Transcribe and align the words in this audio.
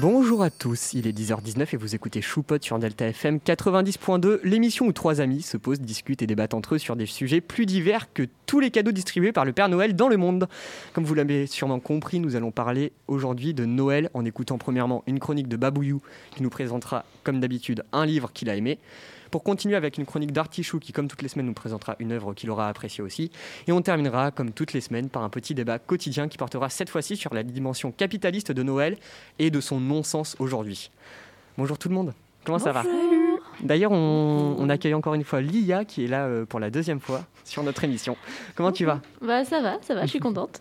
Bonjour 0.00 0.42
à 0.42 0.48
tous, 0.48 0.94
il 0.94 1.06
est 1.06 1.12
10h19 1.12 1.74
et 1.74 1.76
vous 1.76 1.94
écoutez 1.94 2.22
Choupot 2.22 2.56
sur 2.62 2.78
Delta 2.78 3.06
FM 3.08 3.36
90.2, 3.36 4.40
l'émission 4.44 4.86
où 4.86 4.92
trois 4.92 5.20
amis 5.20 5.42
se 5.42 5.58
posent, 5.58 5.82
discutent 5.82 6.22
et 6.22 6.26
débattent 6.26 6.54
entre 6.54 6.76
eux 6.76 6.78
sur 6.78 6.96
des 6.96 7.04
sujets 7.04 7.42
plus 7.42 7.66
divers 7.66 8.10
que 8.14 8.26
tous 8.46 8.60
les 8.60 8.70
cadeaux 8.70 8.92
distribués 8.92 9.32
par 9.32 9.44
le 9.44 9.52
Père 9.52 9.68
Noël 9.68 9.94
dans 9.94 10.08
le 10.08 10.16
monde. 10.16 10.48
Comme 10.94 11.04
vous 11.04 11.12
l'avez 11.12 11.46
sûrement 11.46 11.80
compris, 11.80 12.18
nous 12.18 12.34
allons 12.34 12.50
parler 12.50 12.92
aujourd'hui 13.08 13.52
de 13.52 13.66
Noël 13.66 14.08
en 14.14 14.24
écoutant 14.24 14.56
premièrement 14.56 15.04
une 15.06 15.18
chronique 15.18 15.48
de 15.48 15.56
Babouyou 15.56 16.00
qui 16.30 16.42
nous 16.42 16.48
présentera 16.48 17.04
comme 17.22 17.38
d'habitude 17.38 17.84
un 17.92 18.06
livre 18.06 18.32
qu'il 18.32 18.48
a 18.48 18.56
aimé 18.56 18.78
pour 19.30 19.42
continuer 19.42 19.76
avec 19.76 19.98
une 19.98 20.06
chronique 20.06 20.32
d'Artichou 20.32 20.78
qui, 20.78 20.92
comme 20.92 21.08
toutes 21.08 21.22
les 21.22 21.28
semaines, 21.28 21.46
nous 21.46 21.52
présentera 21.52 21.96
une 21.98 22.12
œuvre 22.12 22.34
qu'il 22.34 22.50
aura 22.50 22.68
appréciée 22.68 23.02
aussi. 23.02 23.30
Et 23.66 23.72
on 23.72 23.82
terminera, 23.82 24.30
comme 24.30 24.52
toutes 24.52 24.72
les 24.72 24.80
semaines, 24.80 25.08
par 25.08 25.22
un 25.22 25.28
petit 25.28 25.54
débat 25.54 25.78
quotidien 25.78 26.28
qui 26.28 26.38
portera 26.38 26.68
cette 26.68 26.90
fois-ci 26.90 27.16
sur 27.16 27.34
la 27.34 27.42
dimension 27.42 27.92
capitaliste 27.92 28.52
de 28.52 28.62
Noël 28.62 28.96
et 29.38 29.50
de 29.50 29.60
son 29.60 29.80
non-sens 29.80 30.36
aujourd'hui. 30.38 30.90
Bonjour 31.58 31.78
tout 31.78 31.88
le 31.88 31.94
monde, 31.94 32.14
comment 32.44 32.58
ça 32.58 32.72
va 32.72 32.84
D'ailleurs, 33.62 33.92
on, 33.92 34.68
accueille 34.70 34.94
encore 34.94 35.14
une 35.14 35.24
fois 35.24 35.40
Lia 35.40 35.84
qui 35.84 36.04
est 36.04 36.06
là 36.06 36.24
euh, 36.24 36.46
pour 36.46 36.60
la 36.60 36.70
deuxième 36.70 37.00
fois 37.00 37.24
sur 37.44 37.62
notre 37.62 37.84
émission. 37.84 38.16
Comment 38.54 38.72
tu 38.72 38.84
vas? 38.84 39.00
Bah 39.20 39.44
ça 39.44 39.60
va, 39.60 39.78
ça 39.82 39.94
va, 39.94 40.02
je 40.02 40.10
suis 40.10 40.18
contente. 40.20 40.60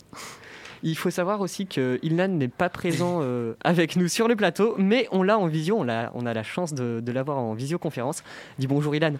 Il 0.84 0.98
faut 0.98 1.10
savoir 1.10 1.42
aussi 1.42 1.68
que 1.68 2.00
Ilnan 2.04 2.30
n'est 2.30 2.48
pas 2.48 2.70
présent 2.70 3.20
euh, 3.22 3.54
avec 3.64 3.96
nous 3.96 4.08
sur 4.08 4.28
le 4.28 4.36
plateau, 4.36 4.76
mais 4.78 5.08
on 5.12 5.24
l'a 5.24 5.38
en 5.38 5.48
visio, 5.48 5.76
on 5.78 5.90
a, 5.90 6.12
on 6.14 6.26
a 6.26 6.34
la 6.34 6.44
chance 6.44 6.74
de, 6.74 7.12
l'avoir 7.12 7.38
en 7.38 7.54
visioconférence. 7.54 8.24
Dis 8.58 8.68
bonjour 8.68 8.96
Ilan. 8.96 9.14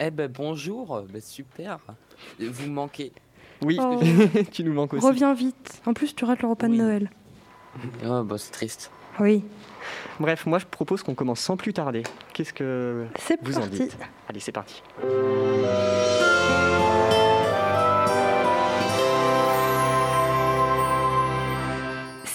Eh 0.00 0.10
ben 0.10 0.30
bonjour, 0.30 1.02
ben, 1.12 1.20
super. 1.20 1.78
Vous 2.38 2.66
me 2.66 2.74
manquez. 2.74 3.12
Oui, 3.62 3.78
oh. 3.80 4.00
tu 4.52 4.64
nous 4.64 4.72
manques 4.72 4.94
aussi. 4.94 5.06
Reviens 5.06 5.34
vite. 5.34 5.80
En 5.86 5.94
plus, 5.94 6.14
tu 6.14 6.24
rates 6.24 6.42
le 6.42 6.48
repas 6.48 6.68
de 6.68 6.74
Noël. 6.74 7.10
Oh, 8.06 8.22
bah, 8.22 8.36
c'est 8.38 8.52
triste. 8.52 8.90
Oui. 9.18 9.44
Bref, 10.20 10.46
moi 10.46 10.58
je 10.58 10.66
propose 10.66 11.02
qu'on 11.02 11.14
commence 11.14 11.40
sans 11.40 11.56
plus 11.56 11.72
tarder. 11.72 12.02
Qu'est-ce 12.32 12.52
que 12.52 13.06
vous 13.42 13.58
en 13.58 13.66
dites? 13.66 13.96
Allez, 14.28 14.40
c'est 14.40 14.52
parti. 14.52 14.82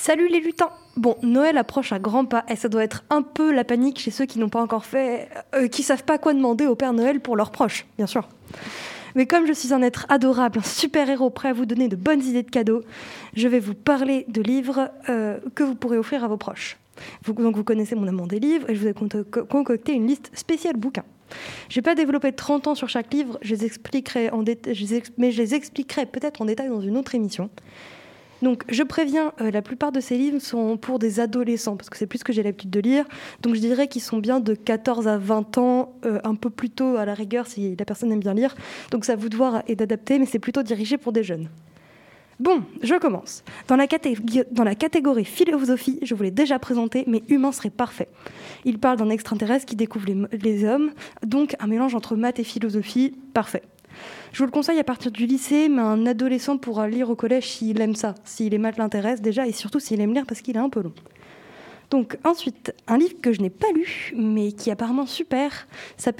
Salut 0.03 0.29
les 0.29 0.39
lutins 0.39 0.71
Bon, 0.97 1.15
Noël 1.21 1.59
approche 1.59 1.93
à 1.93 1.99
grands 1.99 2.25
pas 2.25 2.43
et 2.49 2.55
ça 2.55 2.69
doit 2.69 2.83
être 2.83 3.03
un 3.11 3.21
peu 3.21 3.51
la 3.53 3.63
panique 3.63 3.99
chez 3.99 4.09
ceux 4.09 4.25
qui 4.25 4.39
n'ont 4.39 4.49
pas 4.49 4.59
encore 4.59 4.83
fait, 4.83 5.29
euh, 5.53 5.67
qui 5.67 5.83
savent 5.83 6.05
pas 6.05 6.17
quoi 6.17 6.33
demander 6.33 6.65
au 6.65 6.73
Père 6.73 6.91
Noël 6.91 7.19
pour 7.19 7.35
leurs 7.35 7.51
proches, 7.51 7.85
bien 7.97 8.07
sûr. 8.07 8.27
Mais 9.13 9.27
comme 9.27 9.45
je 9.45 9.53
suis 9.53 9.75
un 9.75 9.83
être 9.83 10.07
adorable, 10.09 10.57
un 10.57 10.63
super-héros 10.63 11.29
prêt 11.29 11.49
à 11.49 11.53
vous 11.53 11.67
donner 11.67 11.87
de 11.87 11.95
bonnes 11.95 12.23
idées 12.23 12.41
de 12.41 12.49
cadeaux, 12.49 12.81
je 13.35 13.47
vais 13.47 13.59
vous 13.59 13.75
parler 13.75 14.25
de 14.27 14.41
livres 14.41 14.89
euh, 15.07 15.37
que 15.53 15.63
vous 15.63 15.75
pourrez 15.75 15.99
offrir 15.99 16.23
à 16.23 16.27
vos 16.27 16.37
proches. 16.37 16.79
Vous, 17.23 17.33
donc 17.33 17.55
vous 17.55 17.63
connaissez 17.63 17.93
mon 17.93 18.07
amour 18.07 18.25
des 18.25 18.39
livres 18.39 18.71
et 18.71 18.73
je 18.73 18.81
vous 18.81 18.87
ai 18.87 18.95
concocté 19.47 19.93
une 19.93 20.07
liste 20.07 20.31
spéciale 20.33 20.77
bouquins. 20.77 21.05
Je 21.69 21.75
vais 21.75 21.83
pas 21.83 21.93
développer 21.93 22.31
30 22.31 22.65
ans 22.65 22.75
sur 22.75 22.89
chaque 22.89 23.13
livre, 23.13 23.37
je 23.43 23.53
les 23.53 23.65
expliquerai 23.65 24.31
mais 25.19 25.31
je 25.31 25.43
les 25.43 25.53
expliquerai 25.53 26.07
peut-être 26.07 26.41
en 26.41 26.45
détail 26.45 26.69
dans 26.69 26.81
une 26.81 26.97
autre 26.97 27.13
émission. 27.13 27.51
Donc, 28.41 28.63
je 28.69 28.83
préviens, 28.83 29.33
euh, 29.39 29.51
la 29.51 29.61
plupart 29.61 29.91
de 29.91 29.99
ces 29.99 30.17
livres 30.17 30.39
sont 30.39 30.77
pour 30.77 30.99
des 30.99 31.19
adolescents, 31.19 31.77
parce 31.77 31.89
que 31.89 31.97
c'est 31.97 32.07
plus 32.07 32.23
que 32.23 32.33
j'ai 32.33 32.43
l'habitude 32.43 32.71
de 32.71 32.79
lire. 32.79 33.05
Donc, 33.41 33.55
je 33.55 33.59
dirais 33.59 33.87
qu'ils 33.87 34.01
sont 34.01 34.17
bien 34.17 34.39
de 34.39 34.53
14 34.53 35.07
à 35.07 35.17
20 35.17 35.57
ans, 35.57 35.93
euh, 36.05 36.19
un 36.23 36.35
peu 36.35 36.49
plus 36.49 36.69
tôt 36.69 36.97
à 36.97 37.05
la 37.05 37.13
rigueur 37.13 37.47
si 37.47 37.75
la 37.75 37.85
personne 37.85 38.11
aime 38.11 38.19
bien 38.19 38.33
lire. 38.33 38.55
Donc, 38.91 39.05
ça 39.05 39.15
vous 39.15 39.29
de 39.29 39.37
voir 39.37 39.63
et 39.67 39.75
d'adapter, 39.75 40.17
mais 40.17 40.25
c'est 40.25 40.39
plutôt 40.39 40.63
dirigé 40.63 40.97
pour 40.97 41.11
des 41.11 41.23
jeunes. 41.23 41.49
Bon, 42.39 42.63
je 42.81 42.95
commence. 42.95 43.43
Dans 43.67 43.75
la, 43.75 43.85
catégorie 43.85 45.25
philosophie, 45.25 45.99
je 46.01 46.15
vous 46.15 46.23
l'ai 46.23 46.31
déjà 46.31 46.57
présenté, 46.57 47.03
mais 47.05 47.21
humain 47.29 47.51
serait 47.51 47.69
parfait. 47.69 48.07
Il 48.65 48.79
parle 48.79 48.97
d'un 48.97 49.11
extraterrestre 49.11 49.67
qui 49.67 49.75
découvre 49.75 50.07
les 50.31 50.65
hommes, 50.65 50.89
donc 51.23 51.55
un 51.59 51.67
mélange 51.67 51.93
entre 51.93 52.15
maths 52.15 52.39
et 52.39 52.43
philosophie, 52.43 53.13
parfait. 53.35 53.61
Je 54.31 54.39
vous 54.39 54.45
le 54.45 54.51
conseille 54.51 54.79
à 54.79 54.83
partir 54.83 55.11
du 55.11 55.25
lycée, 55.25 55.67
mais 55.69 55.81
un 55.81 56.05
adolescent 56.05 56.57
pourra 56.57 56.87
lire 56.87 57.09
au 57.09 57.15
collège 57.15 57.47
s'il 57.47 57.81
aime 57.81 57.95
ça, 57.95 58.15
si 58.23 58.49
les 58.49 58.57
maths 58.57 58.77
l'intéressent 58.77 59.21
déjà, 59.21 59.47
et 59.47 59.51
surtout 59.51 59.79
s'il 59.79 59.99
aime 60.01 60.13
lire 60.13 60.25
parce 60.25 60.41
qu'il 60.41 60.55
est 60.55 60.59
un 60.59 60.69
peu 60.69 60.81
long. 60.81 60.93
Donc 61.91 62.17
ensuite, 62.23 62.73
un 62.87 62.97
livre 62.97 63.15
que 63.21 63.33
je 63.33 63.41
n'ai 63.41 63.49
pas 63.49 63.69
lu, 63.75 64.13
mais 64.15 64.53
qui 64.53 64.69
est 64.69 64.71
apparemment 64.71 65.05
super, 65.05 65.67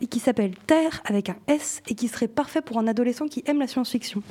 qui 0.09 0.19
s'appelle 0.19 0.53
Terre 0.67 1.01
avec 1.05 1.29
un 1.29 1.37
S 1.47 1.81
et 1.87 1.95
qui 1.95 2.09
serait 2.09 2.27
parfait 2.27 2.61
pour 2.61 2.77
un 2.77 2.87
adolescent 2.87 3.27
qui 3.27 3.41
aime 3.47 3.59
la 3.59 3.67
science-fiction. 3.67 4.21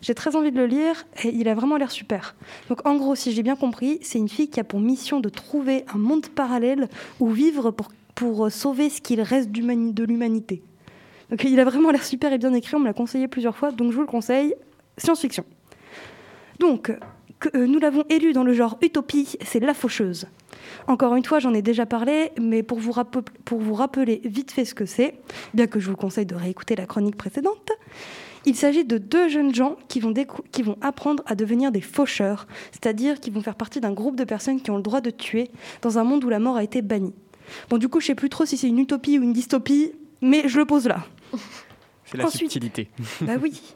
J'ai 0.00 0.14
très 0.14 0.36
envie 0.36 0.52
de 0.52 0.56
le 0.56 0.66
lire 0.66 1.04
et 1.24 1.30
il 1.30 1.48
a 1.48 1.54
vraiment 1.54 1.76
l'air 1.76 1.90
super. 1.90 2.36
Donc 2.68 2.86
en 2.86 2.94
gros, 2.94 3.16
si 3.16 3.32
j'ai 3.32 3.42
bien 3.42 3.56
compris, 3.56 3.98
c'est 4.02 4.18
une 4.18 4.28
fille 4.28 4.48
qui 4.48 4.60
a 4.60 4.64
pour 4.64 4.78
mission 4.78 5.18
de 5.18 5.28
trouver 5.28 5.84
un 5.92 5.98
monde 5.98 6.28
parallèle 6.28 6.88
où 7.18 7.30
vivre 7.30 7.72
pour, 7.72 7.88
pour 8.14 8.52
sauver 8.52 8.88
ce 8.88 9.00
qu'il 9.00 9.20
reste 9.20 9.50
de 9.50 10.04
l'humanité. 10.04 10.62
Il 11.44 11.58
a 11.60 11.64
vraiment 11.64 11.90
l'air 11.90 12.04
super 12.04 12.32
et 12.32 12.38
bien 12.38 12.54
écrit, 12.54 12.76
on 12.76 12.80
me 12.80 12.86
l'a 12.86 12.92
conseillé 12.92 13.28
plusieurs 13.28 13.56
fois, 13.56 13.72
donc 13.72 13.90
je 13.90 13.96
vous 13.96 14.02
le 14.02 14.06
conseille, 14.06 14.54
science-fiction. 14.96 15.44
Donc, 16.60 16.92
euh, 17.54 17.66
nous 17.66 17.78
l'avons 17.78 18.04
élu 18.08 18.32
dans 18.32 18.44
le 18.44 18.52
genre 18.52 18.78
utopie, 18.82 19.36
c'est 19.44 19.60
La 19.60 19.74
Faucheuse. 19.74 20.26
Encore 20.86 21.14
une 21.16 21.24
fois, 21.24 21.38
j'en 21.38 21.52
ai 21.52 21.62
déjà 21.62 21.84
parlé, 21.84 22.30
mais 22.40 22.62
pour 22.62 22.78
vous, 22.78 22.92
rappeler 22.92 24.20
vite 24.24 24.52
fait 24.52 24.64
ce 24.64 24.74
que 24.74 24.86
c'est, 24.86 25.14
bien 25.52 25.66
que 25.66 25.80
je 25.80 25.90
vous 25.90 25.96
conseille 25.96 26.26
de 26.26 26.34
réécouter 26.34 26.76
la 26.76 26.86
chronique 26.86 27.16
précédente, 27.16 27.72
il 28.44 28.54
s'agit 28.54 28.84
de 28.84 28.96
deux 28.96 29.28
jeunes 29.28 29.52
gens 29.52 29.76
qui 29.88 29.98
vont, 30.00 30.14
apprendre 30.80 31.22
à 31.26 31.34
devenir 31.34 31.72
des 31.72 31.80
faucheurs, 31.80 32.46
c'est-à-dire 32.70 33.18
qui 33.18 33.30
vont 33.30 33.40
faire 33.40 33.56
partie 33.56 33.80
d'un 33.80 33.92
groupe 33.92 34.14
de 34.14 34.24
personnes 34.24 34.60
qui 34.60 34.70
ont 34.70 34.76
le 34.76 34.82
droit 34.82 35.00
de 35.00 35.10
tuer 35.10 35.50
dans 35.82 35.98
un 35.98 36.04
monde 36.04 36.22
où 36.24 36.28
la 36.28 36.38
mort 36.38 36.56
a 36.56 36.62
été 36.62 36.80
bannie. 36.80 37.14
Bon, 37.68 37.78
du 37.78 37.88
coup, 37.88 38.00
je 38.00 38.06
sais 38.06 38.14
plus 38.14 38.30
trop 38.30 38.44
si 38.44 38.56
c'est 38.56 38.68
une 38.68 38.78
utopie 38.78 39.18
ou 39.18 39.22
une 39.22 39.32
dystopie, 39.32 39.92
mais 40.20 40.48
je 40.48 40.58
le 40.58 40.64
pose 40.64 40.86
là. 40.86 41.04
C'est 42.04 42.18
la 42.18 42.30
subtilité. 42.30 42.88
Bah 43.20 43.34
oui. 43.40 43.60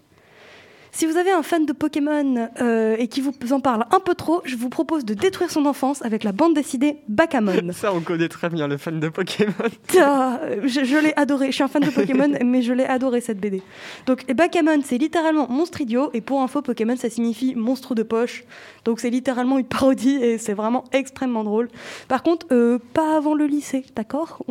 Si 0.92 1.06
vous 1.06 1.16
avez 1.16 1.30
un 1.30 1.42
fan 1.42 1.66
de 1.66 1.72
Pokémon 1.72 2.48
euh, 2.60 2.96
et 2.98 3.06
qui 3.08 3.20
vous 3.20 3.52
en 3.52 3.60
parle 3.60 3.86
un 3.92 4.00
peu 4.00 4.14
trop, 4.14 4.42
je 4.44 4.56
vous 4.56 4.68
propose 4.68 5.04
de 5.04 5.14
détruire 5.14 5.50
son 5.50 5.66
enfance 5.66 6.02
avec 6.02 6.24
la 6.24 6.32
bande 6.32 6.54
dessinée 6.54 7.02
Bakamon. 7.08 7.52
Ça, 7.72 7.92
on 7.94 8.00
connaît 8.00 8.28
très 8.28 8.48
bien 8.48 8.66
le 8.66 8.76
fan 8.76 8.98
de 9.00 9.08
Pokémon. 9.08 9.52
Ah, 10.02 10.40
je, 10.64 10.96
l'ai 10.96 11.12
adoré. 11.16 11.46
Je 11.48 11.52
suis 11.52 11.62
un 11.62 11.68
fan 11.68 11.82
de 11.82 11.90
Pokémon, 11.90 12.30
mais 12.44 12.62
je 12.62 12.72
l'ai 12.72 12.86
adoré 12.86 13.20
cette 13.20 13.38
BD. 13.38 13.62
Donc, 14.06 14.26
Bakamon, 14.32 14.80
c'est 14.82 14.98
littéralement 14.98 15.46
monstre 15.48 15.80
idiot. 15.80 16.10
Et 16.14 16.20
pour 16.20 16.40
info, 16.40 16.62
Pokémon, 16.62 16.96
ça 16.96 17.10
signifie 17.10 17.54
monstre 17.54 17.94
de 17.94 18.02
poche. 18.02 18.44
Donc, 18.84 19.00
c'est 19.00 19.10
littéralement 19.10 19.58
une 19.58 19.66
parodie 19.66 20.16
et 20.16 20.38
c'est 20.38 20.54
vraiment 20.54 20.84
extrêmement 20.92 21.44
drôle. 21.44 21.68
Par 22.08 22.22
contre, 22.22 22.46
euh, 22.52 22.78
pas 22.94 23.16
avant 23.16 23.34
le 23.34 23.46
lycée, 23.46 23.84
d'accord? 23.94 24.42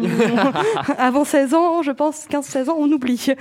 Avant 0.97 1.25
16 1.25 1.53
ans, 1.53 1.81
je 1.81 1.91
pense, 1.91 2.27
15-16 2.29 2.69
ans, 2.69 2.75
on 2.77 2.91
oublie. 2.91 3.33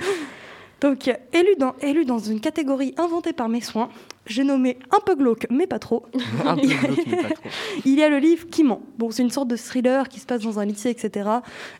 Donc, 0.81 1.09
élu 1.33 1.55
dans, 1.57 1.75
élu 1.81 2.05
dans 2.05 2.19
une 2.19 2.39
catégorie 2.39 2.93
inventée 2.97 3.33
par 3.33 3.49
mes 3.49 3.61
soins, 3.61 3.89
j'ai 4.29 4.43
nommé 4.43 4.77
un 4.91 4.99
peu 4.99 5.15
glauque, 5.15 5.47
mais 5.49 5.67
pas 5.67 5.79
trop. 5.79 6.05
Il 7.85 7.95
y 7.95 8.03
a 8.03 8.09
le 8.09 8.19
livre 8.19 8.47
Qui 8.49 8.63
ment. 8.63 8.81
Bon, 8.97 9.11
c'est 9.11 9.23
une 9.23 9.31
sorte 9.31 9.47
de 9.47 9.57
thriller 9.57 10.07
qui 10.07 10.19
se 10.19 10.25
passe 10.25 10.41
dans 10.41 10.59
un 10.59 10.65
lycée, 10.65 10.89
etc. 10.89 11.29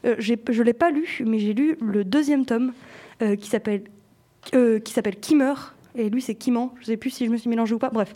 Euh, 0.05 0.15
je 0.17 0.33
ne 0.33 0.63
l'ai 0.63 0.73
pas 0.73 0.89
lu, 0.89 1.21
mais 1.25 1.39
j'ai 1.39 1.53
lu 1.53 1.77
le 1.79 2.03
deuxième 2.03 2.45
tome 2.45 2.73
euh, 3.21 3.35
qui 3.35 3.47
s'appelle 3.49 3.83
euh, 4.55 4.79
qui 4.79 4.93
s'appelle 4.93 5.17
Qui 5.17 5.35
meurt? 5.35 5.75
Et 5.95 6.09
lui, 6.09 6.21
c'est 6.21 6.35
Qui 6.35 6.51
ment. 6.51 6.73
Je 6.77 6.81
ne 6.81 6.85
sais 6.85 6.97
plus 6.97 7.11
si 7.11 7.25
je 7.25 7.31
me 7.31 7.37
suis 7.37 7.49
mélangée 7.49 7.75
ou 7.75 7.79
pas. 7.79 7.89
Bref. 7.89 8.13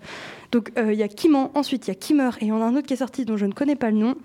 Donc, 0.51 0.71
il 0.77 0.94
y 0.94 1.03
a 1.03 1.07
Qui 1.07 1.29
ment. 1.29 1.51
Ensuite, 1.53 1.88
il 1.88 1.89
y 1.89 1.91
a 1.91 1.95
Qui 1.95 2.13
meurt. 2.13 2.41
Et 2.41 2.45
il 2.45 2.47
y 2.50 2.51
en 2.51 2.61
a 2.61 2.65
un 2.65 2.75
autre 2.75 2.88
qui 2.88 2.94
est 2.94 2.97
sorti 2.97 3.25
dont 3.25 3.38
je 3.38 3.45
ne 3.45 3.53
connais 3.53 3.75
pas 3.75 3.91
le 3.91 3.97
nom. 3.97 4.15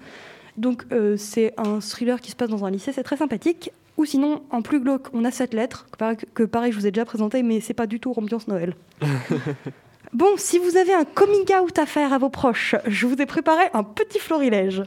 Donc, 0.57 0.85
c'est 1.17 1.55
un 1.57 1.81
thriller 1.81 2.21
qui 2.21 2.31
se 2.31 2.37
passe 2.37 2.51
dans 2.51 2.65
un 2.65 2.71
lycée. 2.71 2.93
C'est 2.93 3.03
très 3.03 3.17
sympathique. 3.17 3.73
Ou 3.99 4.05
sinon, 4.05 4.43
en 4.51 4.63
plus 4.63 4.79
glauque, 4.79 5.09
on 5.13 5.25
a 5.25 5.33
cette 5.33 5.53
lettre, 5.53 5.87
que 6.33 6.45
pareil, 6.45 6.71
je 6.71 6.79
vous 6.79 6.87
ai 6.87 6.93
déjà 6.93 7.05
présenté, 7.05 7.43
mais 7.43 7.61
c'est 7.61 7.75
pas 7.75 7.89
du 7.89 7.99
tout 7.99 8.15
ambiance 8.17 8.47
Noël. 8.47 8.77
bon, 10.13 10.29
si 10.37 10.59
vous 10.61 10.77
avez 10.77 10.95
un 10.95 11.05
coming 11.05 11.53
out 11.61 11.77
à 11.81 11.85
faire 11.85 12.13
à 12.13 12.19
vos 12.19 12.29
proches, 12.29 12.77
je 12.87 13.07
vous 13.09 13.21
ai 13.21 13.27
préparé 13.27 13.65
un 13.75 13.83
petit 13.83 14.21
florilège. 14.21 14.85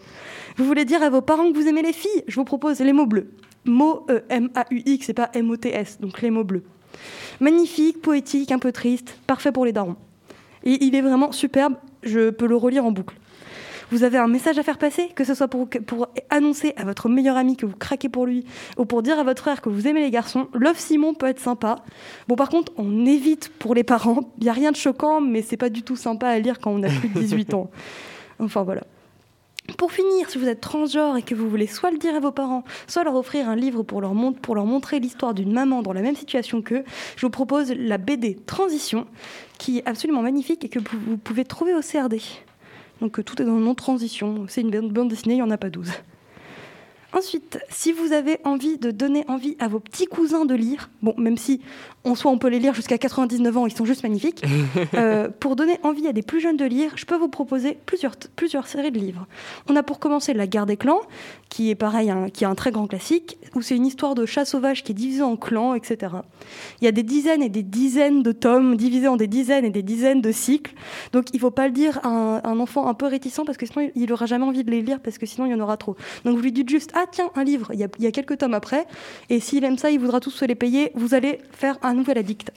Vous 0.56 0.64
voulez 0.64 0.86
dire 0.86 1.04
à 1.04 1.10
vos 1.10 1.22
parents 1.22 1.52
que 1.52 1.58
vous 1.58 1.68
aimez 1.68 1.82
les 1.82 1.92
filles? 1.92 2.24
Je 2.28 2.36
vous 2.36 2.46
propose 2.46 2.80
les 2.80 2.94
mots 2.94 3.06
bleus. 3.06 3.30
Mots 3.66 4.06
euh, 4.10 4.22
M-A-U-X 4.30 5.10
et 5.10 5.14
pas 5.14 5.30
M-O-T-S, 5.34 6.00
donc 6.00 6.22
les 6.22 6.32
mots 6.32 6.46
bleus. 6.46 6.64
Magnifique, 7.42 8.02
poétique, 8.02 8.54
un 8.54 8.60
peu 8.60 8.72
triste, 8.72 9.18
parfait 9.28 9.52
pour 9.52 9.66
les 9.66 9.74
darons. 9.74 9.98
Et 10.64 10.86
il 10.86 10.96
est 10.96 11.02
vraiment 11.02 11.34
superbe, 11.34 11.76
je 12.04 12.30
peux 12.30 12.48
le 12.48 12.56
relire 12.56 12.86
en 12.86 12.92
boucle. 12.92 13.16
Vous 13.92 14.04
avez 14.04 14.18
un 14.18 14.28
message 14.28 14.58
à 14.58 14.64
faire 14.64 14.78
passer, 14.78 15.10
que 15.10 15.26
ce 15.26 15.34
soit 15.34 15.50
pour, 15.50 15.68
pour 15.86 16.08
annoncer 16.30 16.74
à 16.78 16.86
votre 16.86 17.10
meilleur 17.10 17.36
ami 17.36 17.58
que 17.58 17.66
vous 17.66 17.76
craquez 17.76 18.08
pour 18.08 18.26
lui, 18.26 18.46
ou 18.78 18.86
pour 18.86 19.04
dire 19.04 19.20
à 19.20 19.24
votre 19.24 19.42
frère 19.42 19.62
que 19.62 19.68
vous 19.68 19.86
aimez 19.86 20.00
les 20.00 20.12
garçons, 20.12 20.48
Love 20.54 20.80
Simon 20.80 21.14
peut 21.14 21.28
être 21.28 21.42
sympa. 21.42 21.76
Bon, 22.30 22.36
par 22.36 22.48
contre, 22.48 22.72
on 22.78 23.06
évite 23.06 23.50
pour 23.60 23.76
les 23.76 23.84
parents. 23.84 24.32
Il 24.38 24.44
n'y 24.44 24.50
a 24.50 24.54
rien 24.54 24.72
de 24.72 24.78
choquant, 24.78 25.20
mais 25.20 25.42
c'est 25.42 25.58
pas 25.58 25.70
du 25.70 25.84
tout 25.84 25.98
sympa 25.98 26.30
à 26.30 26.40
lire 26.40 26.60
quand 26.60 26.72
on 26.72 26.82
a 26.84 26.88
plus 26.88 27.10
de 27.10 27.20
18 27.20 27.54
ans. 27.54 27.70
Enfin, 28.44 28.64
voilà. 28.64 28.82
Pour 29.78 29.92
finir, 29.92 30.28
si 30.30 30.40
vous 30.40 30.48
êtes 30.48 30.62
transgenre 30.62 31.18
et 31.18 31.22
que 31.22 31.36
vous 31.36 31.48
voulez 31.48 31.68
soit 31.68 31.92
le 31.92 32.00
dire 32.00 32.16
à 32.16 32.20
vos 32.20 32.32
parents, 32.32 32.64
soit 32.88 33.04
leur 33.04 33.16
offrir 33.16 33.48
un 33.48 33.56
livre 33.56 33.84
pour 33.84 34.02
leur, 34.02 34.14
pour 34.42 34.56
leur 34.56 34.66
montrer 34.66 35.00
l'histoire 35.00 35.36
d'une 35.36 35.54
maman 35.54 35.84
dans 35.84 35.94
la 35.94 36.02
même 36.02 36.16
situation 36.16 36.64
qu'eux, 36.64 36.84
je 37.18 37.26
vous 37.26 37.30
propose 37.30 37.72
la 37.72 38.00
BD 38.00 38.36
Transition, 38.48 39.06
qui 39.60 39.78
est 39.78 39.88
absolument 39.88 40.24
magnifique 40.24 40.66
et 40.66 40.70
que 40.70 40.80
vous 40.80 41.18
pouvez 41.18 41.46
trouver 41.46 41.76
au 41.76 41.82
CRD. 41.82 42.20
Donc 43.02 43.20
euh, 43.20 43.24
tout 43.24 43.42
est 43.42 43.46
dans 43.46 43.56
le 43.56 43.64
nom 43.64 43.76
transition. 43.76 44.46
C'est 44.48 44.62
une 44.62 44.90
bande 44.90 45.10
dessinée, 45.10 45.34
il 45.34 45.38
n'y 45.38 45.44
en 45.44 45.52
a 45.52 45.58
pas 45.58 45.70
12. 45.70 45.92
Ensuite, 47.14 47.60
si 47.70 47.92
vous 47.92 48.14
avez 48.14 48.38
envie 48.46 48.78
de 48.78 48.90
donner 48.90 49.26
envie 49.28 49.58
à 49.60 49.68
vos 49.68 49.82
petits 49.82 50.06
cousins 50.06 50.46
de 50.46 50.56
lire, 50.56 50.90
bon, 51.02 51.14
même 51.18 51.38
si 51.38 51.60
en 52.04 52.16
soi 52.16 52.32
on 52.32 52.38
peut 52.38 52.48
les 52.48 52.60
lire 52.60 52.74
jusqu'à 52.74 52.98
99 52.98 53.58
ans, 53.58 53.68
ils 53.68 53.76
sont 53.76 53.86
juste 53.86 54.04
magnifiques, 54.04 54.44
euh, 54.96 55.30
pour 55.40 55.56
donner 55.56 55.78
envie 55.84 56.08
à 56.08 56.14
des 56.14 56.22
plus 56.22 56.40
jeunes 56.40 56.58
de 56.58 56.66
lire, 56.66 56.92
je 56.96 57.06
peux 57.06 57.16
vous 57.16 57.28
proposer 57.28 57.78
plusieurs, 57.86 58.16
plusieurs 58.36 58.68
séries 58.68 58.92
de 58.92 59.00
livres. 59.00 59.28
On 59.70 59.76
a 59.76 59.84
pour 59.84 60.00
commencer 60.00 60.34
La 60.34 60.48
guerre 60.48 60.66
des 60.66 60.78
clans, 60.78 61.02
qui 61.50 61.70
est 61.70 61.76
pareil, 61.76 62.10
un, 62.10 62.30
qui 62.30 62.44
est 62.44 62.48
un 62.48 62.56
très 62.56 62.72
grand 62.72 62.88
classique, 62.88 63.38
où 63.56 63.62
c'est 63.62 63.76
une 63.76 63.86
histoire 63.86 64.16
de 64.16 64.26
chat 64.26 64.46
sauvage 64.46 64.84
qui 64.84 64.94
est 64.94 64.96
divisée 64.96 65.22
en 65.22 65.36
clans, 65.36 65.76
etc. 65.76 66.14
Il 66.82 66.86
y 66.86 66.88
a 66.88 66.92
des 66.92 67.04
dizaines 67.04 67.44
et 67.44 67.50
des 67.50 67.64
dizaines 67.64 68.24
de 68.24 68.32
tomes 68.32 68.78
divisés 68.78 69.08
en 69.08 69.18
des 69.18 69.28
dizaines 69.28 69.66
et 69.66 69.70
des 69.70 69.84
dizaines 69.84 70.22
de 70.22 70.32
cycles, 70.32 70.74
donc 71.12 71.28
il 71.34 71.38
ne 71.38 71.42
faut 71.42 71.52
pas 71.52 71.68
le 71.68 71.74
dire 71.74 72.00
à 72.04 72.10
un, 72.48 72.60
enfant 72.60 72.88
un 72.88 72.94
peu 72.94 73.06
réticent, 73.06 73.42
parce 73.46 73.58
que 73.58 73.66
sinon 73.66 73.90
il 73.96 74.10
n'aura 74.10 74.26
jamais 74.26 74.46
envie 74.46 74.64
de 74.64 74.72
les 74.72 74.82
lire, 74.82 75.00
parce 75.02 75.18
que 75.18 75.26
sinon 75.26 75.46
il 75.46 75.52
y 75.52 75.54
en 75.54 75.60
aura 75.60 75.78
trop. 75.78 75.96
Donc 76.26 76.36
vous 76.36 76.42
lui 76.42 76.52
dites 76.52 76.70
juste, 76.70 76.92
ah 76.96 77.06
tiens, 77.12 77.30
un 77.36 77.44
livre, 77.44 77.70
il 77.74 77.80
y, 77.80 77.84
a, 77.84 77.88
il 78.00 78.04
y 78.04 78.08
a 78.08 78.12
quelques 78.12 78.38
tomes 78.38 78.54
après, 78.54 78.88
et 79.30 79.40
s'il 79.40 79.64
aime 79.64 79.78
ça, 79.78 79.92
il 79.92 80.00
voudra 80.00 80.20
tous 80.20 80.32
se 80.32 80.46
les 80.46 80.56
payer, 80.56 80.92
vous 80.96 81.14
allez 81.14 81.40
faire 81.52 81.78
un 81.84 81.91
nouvel 81.94 82.18
addict. 82.18 82.52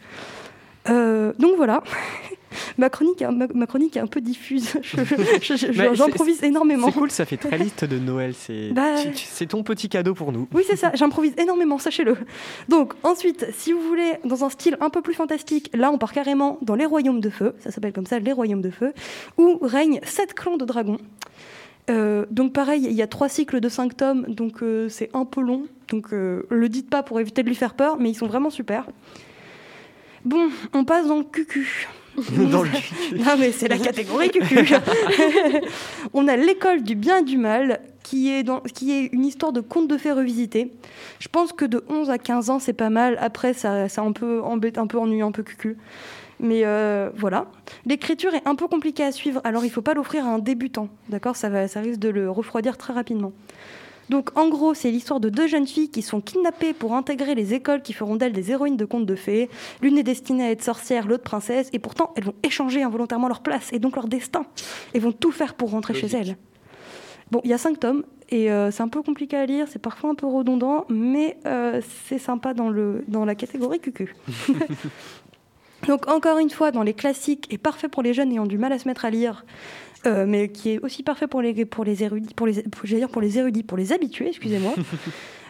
Euh, 0.90 1.32
donc 1.38 1.56
voilà, 1.56 1.82
ma, 2.78 2.90
chronique, 2.90 3.25
ma, 3.54 3.66
chronique 3.66 3.96
est 3.96 4.00
un 4.00 4.06
peu 4.06 4.20
diffuse, 4.20 4.75
j'improvise 5.94 6.42
énormément. 6.42 6.88
C'est 6.88 6.98
cool, 6.98 7.10
ça 7.10 7.25
fait 7.25 7.38
très 7.38 7.56
liste 7.56 7.86
de 7.86 7.98
Noël, 7.98 8.34
c'est 8.34 8.70
bah, 8.70 8.96
ton 9.48 9.62
petit 9.62 9.88
cadeau 9.88 10.12
pour 10.12 10.31
nous. 10.31 10.46
Oui 10.52 10.62
c'est 10.66 10.76
ça, 10.76 10.90
j'improvise 10.94 11.32
énormément, 11.38 11.78
sachez-le. 11.78 12.16
Donc 12.69 12.92
ensuite, 13.02 13.46
si 13.56 13.72
vous 13.72 13.81
voulez, 13.81 14.14
dans 14.25 14.44
un 14.44 14.50
style 14.50 14.76
un 14.81 14.90
peu 14.90 15.00
plus 15.00 15.14
fantastique, 15.14 15.70
là 15.72 15.90
on 15.90 15.96
part 15.96 16.12
carrément 16.12 16.58
dans 16.60 16.75
les 16.75 16.87
royaumes 16.87 17.20
de 17.20 17.30
feu, 17.30 17.54
ça 17.60 17.70
s'appelle 17.70 17.94
comme 17.94 18.06
ça, 18.06 18.19
les 18.19 18.32
royaumes 18.32 18.62
de 18.62 18.70
feu, 18.70 18.92
où 19.38 19.58
règnent 19.62 20.00
sept 20.04 20.34
clans 20.34 20.58
de 20.58 20.66
dragons. 20.66 20.98
Euh, 21.90 22.25
donc 22.31 22.52
pareil, 22.52 22.86
il 22.88 22.92
y 22.92 23.02
a 23.02 23.06
trois 23.06 23.28
cycles 23.28 23.60
de 23.60 23.69
cinq 23.69 23.96
tomes, 23.96 24.25
donc 24.28 24.62
euh, 24.62 24.88
c'est 24.88 25.10
un 25.14 25.25
peu 25.25 25.40
long. 25.42 25.64
Donc 25.88 26.12
euh, 26.12 26.46
le 26.48 26.69
dites 26.69 26.88
pas 26.88 27.02
pour 27.02 27.20
éviter 27.20 27.42
de 27.42 27.48
lui 27.48 27.54
faire 27.54 27.75
peur, 27.75 27.98
mais 27.98 28.10
ils 28.10 28.14
sont 28.14 28.26
vraiment 28.26 28.50
super. 28.50 28.86
Bon, 30.25 30.48
on 30.72 30.84
passe 30.84 31.06
dans 31.06 31.19
le 31.19 31.25
cucu. 31.25 31.88
dans 32.50 32.62
le 32.62 32.70
cucu. 32.70 33.19
non 33.19 33.36
mais 33.38 33.52
c'est 33.52 33.69
la 33.69 33.76
catégorie 33.76 34.31
cucu. 34.31 34.72
on 36.14 36.26
a 36.28 36.36
l'école 36.36 36.82
du 36.82 36.94
bien 36.94 37.19
et 37.19 37.22
du 37.22 37.36
mal, 37.36 37.81
qui 38.02 38.30
est, 38.30 38.44
dans, 38.44 38.60
qui 38.60 38.92
est 38.92 39.10
une 39.12 39.26
histoire 39.26 39.52
de 39.52 39.60
conte 39.60 39.88
de 39.88 39.98
fées 39.98 40.12
revisité. 40.12 40.70
Je 41.19 41.28
pense 41.28 41.52
que 41.52 41.64
de 41.64 41.84
11 41.88 42.08
à 42.08 42.19
15 42.19 42.50
ans, 42.50 42.58
c'est 42.60 42.72
pas 42.72 42.90
mal. 42.90 43.19
Après, 43.20 43.52
ça, 43.52 43.88
ça 43.88 44.02
un 44.02 44.12
peu 44.12 44.42
embête, 44.42 44.78
un 44.78 44.87
peu 44.87 44.98
ennuyant, 44.98 45.28
un 45.28 45.32
peu 45.32 45.42
cucu. 45.42 45.76
Mais 46.44 46.61
euh, 46.64 47.11
voilà. 47.17 47.46
L'écriture 47.87 48.35
est 48.35 48.46
un 48.46 48.55
peu 48.55 48.69
compliquée 48.69 49.02
à 49.02 49.12
suivre, 49.12 49.41
alors 49.44 49.64
il 49.64 49.69
ne 49.69 49.73
faut 49.73 49.82
pas 49.82 49.94
l'offrir 49.94 50.26
à 50.26 50.29
un 50.29 50.38
débutant. 50.38 50.88
D'accord? 51.08 51.37
Ça, 51.37 51.49
va, 51.49 51.69
ça 51.69 51.81
risque 51.81 51.99
de 51.99 52.11
le 52.11 52.31
refroidir 52.31 52.76
très 52.76 52.93
rapidement. 52.93 53.32
Donc 54.11 54.37
en 54.38 54.50
gros, 54.50 54.75
c'est 54.75 54.91
l'histoire 54.91 55.20
de 55.20 55.31
deux 55.31 55.46
jeunes 55.46 55.67
filles 55.67 55.88
qui 55.88 56.02
sont 56.02 56.20
kidnappées 56.20 56.75
pour 56.75 56.94
intégrer 56.94 57.35
les 57.35 57.55
écoles 57.55 57.81
qui 57.81 57.94
feront 57.94 58.17
d'elles 58.17 58.35
des 58.35 58.50
héroïnes 58.50 58.76
de 58.76 58.85
contes 58.85 59.06
de 59.06 59.14
fées. 59.14 59.49
L'une 59.81 59.96
est 59.96 60.02
destinée 60.02 60.44
à 60.44 60.50
être 60.50 60.62
sorcière, 60.62 61.08
l'autre 61.08 61.25
princesse, 61.25 61.70
et 61.73 61.79
pourtant 61.79 62.12
elles 62.14 62.25
vont 62.25 62.35
échanger 62.43 62.82
involontairement 62.82 63.29
leur 63.29 63.40
place 63.40 63.73
et 63.73 63.79
donc 63.79 63.97
leur 63.97 64.06
destin. 64.06 64.44
Elles 64.93 65.00
vont 65.00 65.12
tout 65.12 65.32
faire 65.32 65.55
pour 65.55 65.70
rentrer 65.70 65.94
chez 65.94 66.08
elles. 66.08 66.37
Bon, 67.31 67.40
il 67.44 67.50
y 67.50 67.55
a 67.55 67.58
cinq 67.58 67.81
tomes 67.81 68.05
et 68.29 68.50
euh, 68.50 68.70
c'est 68.70 68.82
un 68.82 68.88
peu 68.88 69.02
compliqué 69.02 69.37
à 69.37 69.47
lire, 69.47 69.67
c'est 69.69 69.79
parfois 69.79 70.11
un 70.11 70.14
peu 70.14 70.26
redondant, 70.26 70.85
mais 70.90 71.38
euh, 71.47 71.81
c'est 72.05 72.19
sympa 72.19 72.52
dans, 72.52 72.69
le, 72.69 73.05
dans 73.08 73.25
la 73.25 73.35
catégorie 73.35 73.81
cucu. 73.81 74.14
Donc 75.86 76.08
encore 76.08 76.38
une 76.38 76.50
fois, 76.50 76.70
dans 76.70 76.82
les 76.82 76.94
classiques, 76.94 77.46
et 77.50 77.58
parfait 77.58 77.88
pour 77.88 78.02
les 78.02 78.14
jeunes 78.14 78.32
ayant 78.32 78.46
du 78.46 78.58
mal 78.58 78.72
à 78.72 78.78
se 78.78 78.88
mettre 78.88 79.04
à 79.04 79.10
lire, 79.10 79.44
euh, 80.06 80.25
mais 80.26 80.48
qui 80.48 80.70
est 80.70 80.78
aussi 80.81 81.02
parfait 81.02 81.26
pour 81.26 81.40
les, 81.40 81.64
pour 81.64 81.84
les 81.84 82.02
érudits, 82.02 82.34
pour 82.34 82.46
les, 82.46 82.62
dire 82.84 83.08
pour 83.08 83.22
les 83.22 83.38
érudits, 83.38 83.62
pour 83.62 83.78
les 83.78 83.92
habitués, 83.92 84.28
excusez-moi. 84.28 84.75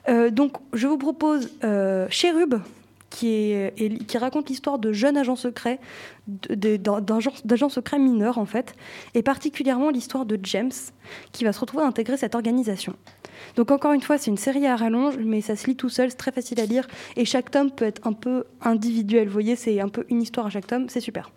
Euh, 0.07 0.29
donc 0.29 0.59
je 0.75 0.87
vous 0.87 0.99
propose 0.99 1.49
euh, 1.65 2.07
Chérub, 2.11 2.57
qui, 3.09 3.53
est, 3.53 4.05
qui 4.07 4.19
raconte 4.19 4.51
l'histoire 4.51 4.79
de 4.79 4.93
jeunes 4.93 5.17
agents 5.17 5.35
secrets, 5.35 5.81
d'agents 6.27 7.71
secrets 7.71 7.99
mineurs 7.99 8.37
en 8.37 8.45
fait, 8.45 8.75
et 9.15 9.23
particulièrement 9.23 9.89
l'histoire 9.89 10.27
de 10.27 10.39
James, 10.43 10.73
qui 11.33 11.45
va 11.45 11.55
se 11.55 11.61
retrouver 11.61 11.85
à 11.85 11.87
intégrer 11.87 12.19
cette 12.19 12.35
organisation. 12.35 12.95
Donc 13.57 13.71
encore 13.71 13.93
une 13.93 14.01
fois, 14.01 14.19
c'est 14.19 14.31
une 14.31 14.37
série 14.37 14.67
à 14.67 14.77
rallonge, 14.77 15.17
mais 15.19 15.41
ça 15.41 15.57
se 15.57 15.67
lit 15.67 15.77
tout 15.77 15.89
seul, 15.89 16.11
c'est 16.11 16.17
très 16.17 16.33
facile 16.33 16.61
à 16.61 16.67
lire, 16.67 16.87
et 17.17 17.25
chaque 17.25 17.51
tome 17.51 17.71
peut 17.71 17.85
être 17.85 18.07
un 18.07 18.13
peu 18.13 18.45
individuel. 18.63 19.27
Vous 19.27 19.33
voyez, 19.33 19.57
c'est 19.57 19.81
un 19.81 19.89
peu 19.89 20.05
une 20.09 20.23
histoire 20.23 20.47
à 20.47 20.51
chaque 20.51 20.67
tome, 20.67 20.89
c'est 20.89 21.01
super. 21.01 21.31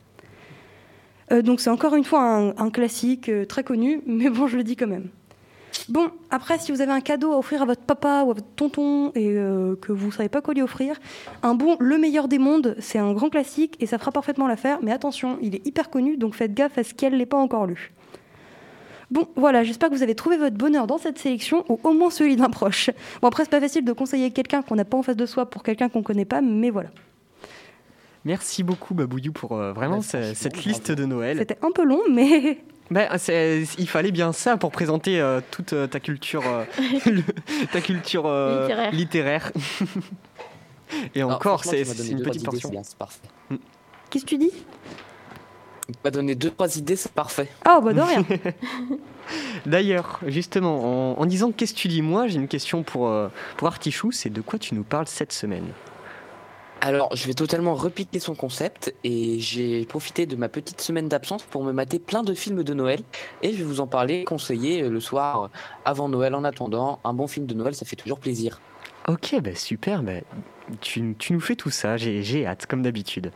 Euh, 1.31 1.41
donc 1.41 1.59
c'est 1.59 1.69
encore 1.69 1.95
une 1.95 2.03
fois 2.03 2.21
un, 2.21 2.69
classique 2.69 3.29
euh, 3.29 3.45
très 3.45 3.63
connu, 3.63 4.01
mais 4.07 4.29
bon, 4.29 4.47
je 4.47 4.57
le 4.57 4.63
dis 4.63 4.75
quand 4.75 4.87
même. 4.87 5.09
Bon, 5.89 6.09
après, 6.31 6.57
si 6.57 6.71
vous 6.71 6.81
avez 6.81 6.91
un 6.91 7.01
cadeau 7.01 7.33
à 7.33 7.37
offrir 7.37 7.61
à 7.61 7.65
votre 7.65 7.81
papa 7.81 8.23
ou 8.25 8.31
à 8.31 8.33
votre 8.33 8.47
tonton 8.55 9.11
et 9.15 9.33
euh, 9.37 9.75
que 9.75 9.91
vous 9.91 10.07
ne 10.07 10.11
savez 10.11 10.29
pas 10.29 10.41
quoi 10.41 10.53
lui 10.53 10.61
offrir, 10.61 10.95
un 11.43 11.55
bon 11.55 11.77
Le 11.79 11.97
meilleur 11.97 12.27
des 12.27 12.39
mondes, 12.39 12.75
c'est 12.79 12.97
un 12.97 13.13
grand 13.13 13.29
classique 13.29 13.75
et 13.79 13.85
ça 13.85 13.97
fera 13.97 14.11
parfaitement 14.11 14.47
l'affaire, 14.47 14.79
mais 14.81 14.91
attention, 14.91 15.37
il 15.41 15.55
est 15.55 15.65
hyper 15.65 15.89
connu, 15.89 16.17
donc 16.17 16.35
faites 16.35 16.53
gaffe 16.53 16.77
à 16.77 16.83
ce 16.83 16.93
qu'elle 16.93 17.17
n'est 17.17 17.25
pas 17.25 17.37
encore 17.37 17.67
lu. 17.67 17.93
Bon, 19.09 19.27
voilà, 19.35 19.63
j'espère 19.63 19.89
que 19.89 19.95
vous 19.95 20.03
avez 20.03 20.15
trouvé 20.15 20.37
votre 20.37 20.57
bonheur 20.57 20.85
dans 20.85 20.97
cette 20.97 21.17
sélection, 21.17 21.63
ou 21.69 21.79
au 21.83 21.93
moins 21.93 22.09
celui 22.09 22.35
d'un 22.35 22.49
proche. 22.49 22.89
Bon, 23.21 23.29
après, 23.29 23.43
c'est 23.43 23.49
pas 23.49 23.61
facile 23.61 23.85
de 23.85 23.93
conseiller 23.93 24.31
quelqu'un 24.31 24.61
qu'on 24.61 24.75
n'a 24.75 24.85
pas 24.85 24.97
en 24.97 25.03
face 25.03 25.15
de 25.15 25.25
soi 25.25 25.49
pour 25.49 25.63
quelqu'un 25.63 25.87
qu'on 25.87 26.03
connaît 26.03 26.25
pas, 26.25 26.41
mais 26.41 26.69
voilà. 26.69 26.89
Merci 28.25 28.63
beaucoup, 28.63 28.93
Babouyou, 28.93 29.31
pour 29.31 29.53
euh, 29.53 29.71
vraiment 29.71 29.99
bah, 29.99 30.33
cette 30.33 30.65
liste 30.65 30.91
de 30.91 31.05
Noël. 31.05 31.37
C'était 31.37 31.57
un 31.61 31.71
peu 31.71 31.85
long, 31.85 32.01
mais. 32.11 32.59
Bah, 32.89 33.17
il 33.27 33.89
fallait 33.89 34.13
bien 34.13 34.31
ça 34.31 34.55
pour 34.55 34.71
présenter 34.71 35.19
euh, 35.19 35.41
toute 35.51 35.73
euh, 35.73 35.87
ta 35.87 35.99
culture, 35.99 36.43
ta 37.73 37.81
culture 37.81 38.33
littéraire. 38.93 39.51
Et 41.15 41.21
encore, 41.21 41.65
c'est 41.65 41.81
une 41.81 42.21
petite 42.21 42.45
portion. 42.45 42.71
Qu'est-ce 44.09 44.23
que 44.23 44.29
tu 44.29 44.37
dis? 44.37 44.53
M'a 46.03 46.11
donné 46.11 46.35
deux, 46.35 46.49
trois 46.49 46.77
idées, 46.77 46.95
c'est 46.95 47.11
parfait. 47.11 47.49
Ah, 47.65 47.79
bah 47.81 47.93
de 47.93 48.01
rien. 48.01 48.25
D'ailleurs, 49.65 50.19
justement, 50.25 51.19
en, 51.19 51.25
disant 51.25 51.51
qu'est-ce 51.51 51.73
que 51.73 51.79
tu 51.79 51.87
dis, 51.87 52.01
moi, 52.01 52.27
j'ai 52.27 52.37
une 52.37 52.47
question 52.47 52.83
pour, 52.83 53.07
euh, 53.07 53.29
pour 53.57 53.67
Artichou, 53.67 54.11
c'est 54.11 54.29
de 54.29 54.41
quoi 54.41 54.59
tu 54.59 54.75
nous 54.75 54.83
parles 54.83 55.07
cette 55.07 55.33
semaine? 55.33 55.65
Alors, 56.79 57.15
je 57.15 57.25
vais 57.25 57.33
totalement 57.33 57.73
repiquer 57.73 58.19
son 58.19 58.35
concept 58.35 58.93
et 59.03 59.39
j'ai 59.39 59.83
profité 59.85 60.25
de 60.27 60.35
ma 60.35 60.47
petite 60.47 60.79
semaine 60.79 61.07
d'absence 61.07 61.43
pour 61.43 61.63
me 61.63 61.71
mater 61.71 61.97
plein 61.97 62.21
de 62.21 62.33
films 62.35 62.63
de 62.63 62.73
Noël 62.73 63.01
et 63.41 63.51
je 63.51 63.57
vais 63.57 63.63
vous 63.63 63.79
en 63.79 63.87
parler, 63.87 64.25
conseiller 64.25 64.83
euh, 64.83 64.89
le 64.89 64.99
soir 64.99 65.43
euh, 65.43 65.47
avant 65.85 66.07
Noël. 66.07 66.35
En 66.35 66.43
attendant, 66.43 66.99
un 67.03 67.13
bon 67.13 67.27
film 67.27 67.47
de 67.47 67.53
Noël, 67.55 67.73
ça 67.73 67.85
fait 67.85 67.95
toujours 67.95 68.19
plaisir. 68.19 68.61
Ok, 69.07 69.35
bah 69.41 69.55
super, 69.55 70.03
bah, 70.03 70.19
tu, 70.81 71.15
tu 71.17 71.33
nous 71.33 71.39
fais 71.39 71.55
tout 71.55 71.69
ça, 71.69 71.97
j'ai 71.97 72.45
hâte, 72.45 72.65
comme 72.65 72.83
d'habitude. 72.83 73.31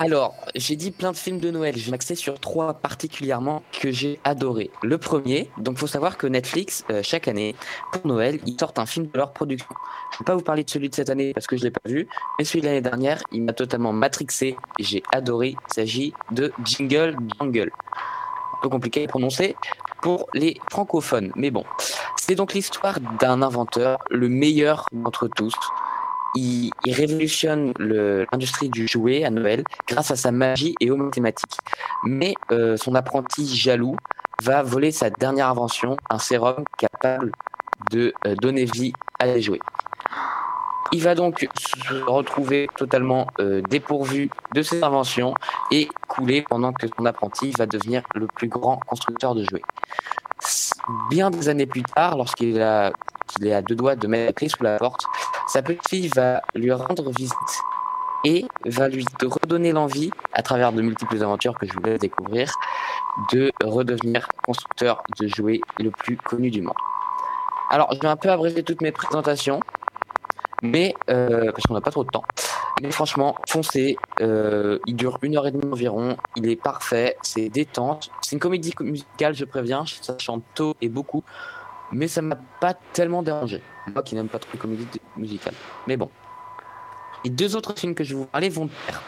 Alors, 0.00 0.36
j'ai 0.54 0.76
dit 0.76 0.92
plein 0.92 1.10
de 1.10 1.16
films 1.16 1.40
de 1.40 1.50
Noël. 1.50 1.76
Je 1.76 1.90
m'axer 1.90 2.14
sur 2.14 2.38
trois 2.38 2.72
particulièrement 2.74 3.64
que 3.80 3.90
j'ai 3.90 4.20
adoré. 4.22 4.70
Le 4.84 4.96
premier, 4.96 5.50
donc 5.58 5.76
faut 5.76 5.88
savoir 5.88 6.16
que 6.16 6.28
Netflix, 6.28 6.84
euh, 6.88 7.02
chaque 7.02 7.26
année, 7.26 7.56
pour 7.90 8.06
Noël, 8.06 8.38
ils 8.46 8.56
sortent 8.56 8.78
un 8.78 8.86
film 8.86 9.08
de 9.08 9.18
leur 9.18 9.32
production. 9.32 9.66
Je 10.12 10.14
ne 10.14 10.18
vais 10.20 10.24
pas 10.24 10.36
vous 10.36 10.44
parler 10.44 10.62
de 10.62 10.70
celui 10.70 10.88
de 10.88 10.94
cette 10.94 11.10
année 11.10 11.34
parce 11.34 11.48
que 11.48 11.56
je 11.56 11.62
ne 11.62 11.64
l'ai 11.64 11.72
pas 11.72 11.80
vu, 11.84 12.06
mais 12.38 12.44
celui 12.44 12.60
de 12.60 12.66
l'année 12.66 12.80
dernière, 12.80 13.24
il 13.32 13.42
m'a 13.42 13.52
totalement 13.52 13.92
matrixé. 13.92 14.56
J'ai 14.78 15.02
adoré. 15.12 15.56
Il 15.68 15.74
s'agit 15.74 16.12
de 16.30 16.52
Jingle 16.64 17.16
Jangle. 17.40 17.72
Un 18.54 18.62
peu 18.62 18.68
compliqué 18.68 19.02
à 19.02 19.08
prononcer 19.08 19.56
pour 20.00 20.28
les 20.32 20.60
francophones, 20.70 21.32
mais 21.34 21.50
bon. 21.50 21.64
C'est 22.16 22.36
donc 22.36 22.54
l'histoire 22.54 23.00
d'un 23.18 23.42
inventeur, 23.42 23.98
le 24.10 24.28
meilleur 24.28 24.86
d'entre 24.92 25.26
tous, 25.26 25.54
il, 26.34 26.72
révolutionne 26.86 27.72
l'industrie 27.78 28.68
du 28.68 28.86
jouet 28.86 29.24
à 29.24 29.30
Noël 29.30 29.64
grâce 29.86 30.10
à 30.10 30.16
sa 30.16 30.32
magie 30.32 30.74
et 30.80 30.90
aux 30.90 30.96
mathématiques. 30.96 31.58
Mais 32.04 32.34
euh, 32.52 32.76
son 32.76 32.94
apprenti 32.94 33.46
jaloux 33.46 33.96
va 34.42 34.62
voler 34.62 34.92
sa 34.92 35.10
dernière 35.10 35.48
invention, 35.48 35.96
un 36.10 36.18
sérum 36.18 36.64
capable 36.78 37.32
de 37.90 38.12
euh, 38.26 38.34
donner 38.36 38.64
vie 38.64 38.92
à 39.18 39.26
les 39.26 39.42
jouets. 39.42 39.60
Il 40.92 41.02
va 41.02 41.14
donc 41.14 41.46
se 41.58 41.94
retrouver 42.04 42.68
totalement 42.76 43.26
euh, 43.40 43.60
dépourvu 43.68 44.30
de 44.54 44.62
ses 44.62 44.82
inventions 44.82 45.34
et 45.70 45.88
couler 46.08 46.42
pendant 46.42 46.72
que 46.72 46.86
son 46.96 47.04
apprenti 47.04 47.52
va 47.58 47.66
devenir 47.66 48.02
le 48.14 48.26
plus 48.26 48.48
grand 48.48 48.78
constructeur 48.86 49.34
de 49.34 49.44
jouets. 49.44 49.62
Bien 51.10 51.30
des 51.30 51.48
années 51.50 51.66
plus 51.66 51.82
tard, 51.82 52.16
lorsqu'il 52.16 52.56
est 52.56 53.52
à 53.52 53.62
deux 53.62 53.74
doigts 53.74 53.96
de 53.96 54.06
mettre 54.06 54.26
la 54.26 54.32
clé 54.32 54.48
sous 54.48 54.62
la 54.62 54.78
porte, 54.78 55.04
sa 55.48 55.62
petite 55.62 55.88
fille 55.88 56.08
va 56.08 56.42
lui 56.54 56.70
rendre 56.72 57.10
visite 57.10 57.32
et 58.24 58.46
va 58.66 58.88
lui 58.88 59.04
redonner 59.22 59.72
l'envie, 59.72 60.10
à 60.32 60.42
travers 60.42 60.72
de 60.72 60.82
multiples 60.82 61.22
aventures 61.22 61.58
que 61.58 61.66
je 61.66 61.72
vous 61.72 61.82
laisse 61.82 62.00
découvrir, 62.00 62.52
de 63.32 63.50
redevenir 63.64 64.28
constructeur 64.44 65.02
de 65.18 65.26
jouets 65.26 65.60
le 65.78 65.90
plus 65.90 66.16
connu 66.16 66.50
du 66.50 66.62
monde. 66.62 66.76
Alors, 67.70 67.92
je 67.92 68.00
vais 68.00 68.08
un 68.08 68.16
peu 68.16 68.30
abréger 68.30 68.62
toutes 68.62 68.80
mes 68.82 68.92
présentations, 68.92 69.60
mais 70.62 70.94
euh, 71.10 71.52
parce 71.52 71.64
qu'on 71.64 71.74
n'a 71.74 71.80
pas 71.80 71.90
trop 71.90 72.04
de 72.04 72.10
temps. 72.10 72.24
Mais 72.82 72.90
franchement, 72.90 73.36
foncez. 73.48 73.96
euh, 74.20 74.78
il 74.86 74.96
dure 74.96 75.18
une 75.22 75.36
heure 75.36 75.46
et 75.46 75.50
demie 75.50 75.70
environ. 75.72 76.16
Il 76.36 76.48
est 76.48 76.56
parfait. 76.56 77.16
C'est 77.22 77.48
détente. 77.48 78.10
C'est 78.20 78.36
une 78.36 78.40
comédie 78.40 78.72
musicale, 78.80 79.34
je 79.34 79.44
préviens. 79.44 79.84
Ça 80.00 80.16
chante 80.18 80.44
tôt 80.54 80.74
et 80.80 80.88
beaucoup. 80.88 81.24
Mais 81.90 82.06
ça 82.08 82.22
m'a 82.22 82.36
pas 82.60 82.74
tellement 82.92 83.22
dérangé. 83.22 83.62
Moi 83.94 84.02
qui 84.02 84.14
n'aime 84.14 84.28
pas 84.28 84.38
trop 84.38 84.50
les 84.52 84.58
comédies 84.58 84.86
musicales. 85.16 85.54
Mais 85.86 85.96
bon. 85.96 86.10
Et 87.24 87.30
deux 87.30 87.56
autres 87.56 87.74
films 87.78 87.94
que 87.94 88.04
je 88.04 88.14
vais 88.14 88.20
vous 88.20 88.26
parler 88.26 88.48
vont 88.48 88.68
pair. 88.86 89.02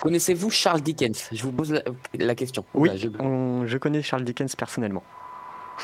Connaissez-vous 0.00 0.50
Charles 0.50 0.80
Dickens? 0.82 1.28
Je 1.32 1.42
vous 1.42 1.50
pose 1.52 1.72
la, 1.72 1.82
la 2.18 2.34
question. 2.34 2.64
Oui, 2.74 2.88
Là, 2.90 2.96
je- 2.96 3.08
on- 3.18 3.66
je 3.66 3.78
connais 3.78 4.02
Charles 4.02 4.22
Dickens 4.24 4.54
personnellement. 4.54 5.02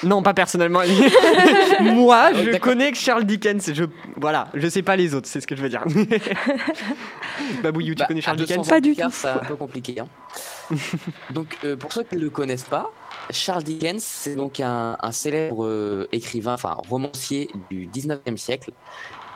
Non, 0.02 0.22
pas 0.22 0.34
personnellement. 0.34 0.80
Moi, 1.80 2.32
je 2.34 2.44
d'accord. 2.46 2.60
connais 2.60 2.90
que 2.92 2.98
Charles 2.98 3.24
Dickens. 3.24 3.72
Je, 3.72 3.84
voilà, 4.16 4.48
je 4.54 4.68
sais 4.68 4.82
pas 4.82 4.96
les 4.96 5.14
autres, 5.14 5.28
c'est 5.28 5.40
ce 5.40 5.46
que 5.46 5.54
je 5.56 5.62
veux 5.62 5.68
dire. 5.68 5.84
Babouillou, 7.62 7.94
tu 7.94 8.00
Bah, 8.00 8.06
connais 8.06 8.20
Charles 8.20 8.38
200 8.38 8.46
Dickens? 8.62 8.68
Pas 8.68 8.80
du 8.80 8.94
tout. 8.96 9.08
C'est 9.10 9.28
un 9.28 9.38
peu 9.38 9.56
compliqué. 9.56 10.00
hein. 10.00 10.08
donc, 11.30 11.58
euh, 11.64 11.76
pour 11.76 11.92
ceux 11.92 12.04
qui 12.04 12.16
ne 12.16 12.20
le 12.20 12.30
connaissent 12.30 12.64
pas, 12.64 12.90
Charles 13.30 13.64
Dickens, 13.64 14.02
c'est 14.02 14.34
donc 14.34 14.60
un, 14.60 14.96
célèbre 15.12 15.64
euh, 15.64 16.08
écrivain, 16.12 16.54
enfin 16.54 16.76
romancier 16.88 17.50
du 17.70 17.86
19e 17.88 18.36
siècle. 18.36 18.72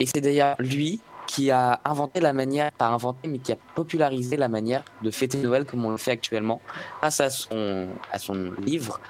Et 0.00 0.06
c'est 0.06 0.20
d'ailleurs 0.20 0.56
lui 0.58 1.00
qui 1.26 1.50
a 1.50 1.80
inventé 1.85 2.20
la 2.20 2.32
manière, 2.32 2.73
pas 2.73 2.88
inventé, 2.88 3.28
mais 3.28 3.38
qui 3.38 3.52
a 3.52 3.56
popularisé 3.75 4.37
la 4.37 4.49
manière 4.49 4.82
de 5.02 5.11
fêter 5.11 5.38
Noël 5.38 5.66
comme 5.66 5.85
on 5.85 5.90
le 5.90 5.99
fait 5.99 6.12
actuellement, 6.12 6.61
grâce 7.00 7.20
à 7.20 7.28
son, 7.28 7.88
à 8.11 8.18
son 8.18 8.52
livre 8.62 9.00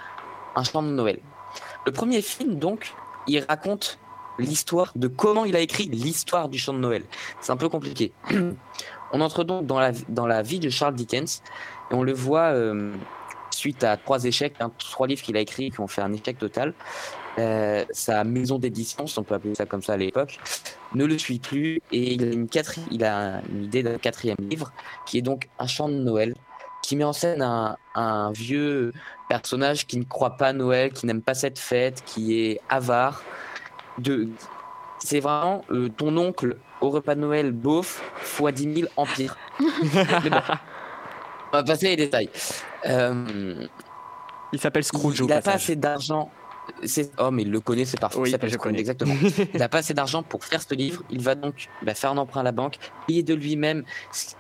Un 0.56 0.64
chant 0.64 0.82
de 0.82 0.88
Noël. 0.88 1.20
Le 1.87 1.92
premier 1.92 2.20
film, 2.20 2.58
donc, 2.58 2.92
il 3.28 3.44
raconte 3.48 3.98
l'histoire 4.38 4.92
de 4.96 5.08
comment 5.08 5.44
il 5.44 5.56
a 5.56 5.60
écrit 5.60 5.84
l'histoire 5.84 6.48
du 6.48 6.58
chant 6.58 6.72
de 6.72 6.78
Noël. 6.78 7.04
C'est 7.40 7.52
un 7.52 7.56
peu 7.56 7.68
compliqué. 7.68 8.12
On 9.12 9.21
entre 9.21 9.45
donc 9.45 9.67
dans 9.67 9.81
la, 9.81 9.93
dans 10.09 10.27
la 10.27 10.43
vie 10.43 10.61
de 10.61 10.71
Charles 10.71 10.95
Dickens 10.95 11.43
et 11.91 11.95
on 11.95 12.03
le 12.03 12.12
voit 12.12 12.53
euh, 12.53 12.93
suite 13.50 13.85
à 13.85 13.97
trois 13.97 14.25
échecs, 14.25 14.55
hein, 14.61 14.71
trois 14.79 15.07
livres 15.07 15.23
qu'il 15.23 15.37
a 15.37 15.41
écrits 15.41 15.71
qui 15.71 15.81
ont 15.81 15.88
fait 15.88 16.03
un 16.03 16.12
échec 16.12 16.38
total. 16.38 16.75
Euh, 17.38 17.85
sa 17.91 18.25
maison 18.25 18.59
d'édition, 18.59 19.07
si 19.07 19.19
on 19.19 19.23
peut 19.23 19.35
appeler 19.35 19.55
ça 19.55 19.65
comme 19.65 19.83
ça 19.83 19.93
à 19.93 19.97
l'époque, 19.97 20.38
ne 20.95 21.05
le 21.05 21.17
suit 21.19 21.38
plus 21.38 21.81
et 21.93 22.15
il 22.15 22.25
a 22.25 22.33
une, 22.33 22.49
il 22.91 23.05
a 23.05 23.41
une 23.49 23.65
idée 23.65 23.83
d'un 23.83 23.99
quatrième 23.99 24.37
livre 24.41 24.73
qui 25.07 25.19
est 25.19 25.23
donc 25.23 25.49
un 25.59 25.67
chant 25.67 25.88
de 25.88 25.95
Noël 25.95 26.35
qui 26.83 26.97
met 26.97 27.05
en 27.05 27.12
scène 27.12 27.43
un, 27.43 27.77
un 27.95 28.33
vieux 28.33 28.93
personnage 29.29 29.87
qui 29.87 29.99
ne 29.99 30.05
croit 30.05 30.37
pas 30.37 30.49
à 30.49 30.53
Noël, 30.53 30.91
qui 30.93 31.07
n'aime 31.07 31.23
pas 31.23 31.35
cette 31.35 31.59
fête, 31.59 32.03
qui 32.07 32.41
est 32.41 32.61
avare. 32.69 33.23
De... 33.99 34.29
C'est 34.99 35.21
vraiment 35.21 35.65
euh, 35.71 35.88
ton 35.91 36.17
oncle 36.17 36.57
au 36.80 36.90
repas 36.90 37.14
de 37.14 37.20
Noël 37.20 37.52
beauf 37.52 38.02
fois 38.16 38.52
10 38.52 38.75
000 38.75 38.88
empire. 38.97 39.37
Mais 39.61 40.30
bon, 40.30 40.40
on 41.52 41.56
va 41.56 41.64
passer 41.64 41.88
les 41.88 41.97
détails. 41.97 42.30
Euh, 42.87 43.66
Il 44.52 44.61
s'appelle 44.61 44.85
Scrooge 44.85 45.18
il 45.18 45.26
n'a 45.26 45.40
pas 45.40 45.52
assez 45.52 45.76
d'argent. 45.76 46.30
Oh, 47.18 47.30
mais 47.30 47.42
il 47.42 47.50
le 47.50 47.61
connaît, 47.61 47.87
c'est 47.87 47.99
parfait. 47.99 48.18
Oui, 48.18 48.28
il 48.28 48.32
s'appelle 48.32 48.50
Scrooge, 48.50 48.68
connais. 48.68 48.80
Exactement. 48.80 49.14
il 49.54 49.58
n'a 49.58 49.68
pas 49.68 49.78
assez 49.78 49.94
d'argent 49.94 50.23
pour 50.23 50.44
faire 50.44 50.62
ce 50.62 50.75
livre. 50.75 51.02
Il 51.11 51.23
va 51.23 51.35
donc 51.35 51.68
bah, 51.82 51.94
faire 51.94 52.11
un 52.11 52.18
emprunt 52.18 52.40
à 52.40 52.44
la 52.44 52.52
banque, 52.52 52.76
payer 53.06 53.23
de 53.23 53.35
lui-même 53.35 53.85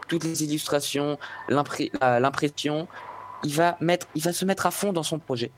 toutes 0.08 0.24
les 0.24 0.44
illustrations, 0.44 1.18
l'impression. 1.48 2.86
Il 3.44 3.54
va, 3.54 3.76
mettre, 3.80 4.08
il 4.16 4.22
va 4.22 4.32
se 4.32 4.44
mettre 4.44 4.66
à 4.66 4.72
fond 4.72 4.92
dans 4.92 5.04
son 5.04 5.20
projet. 5.20 5.52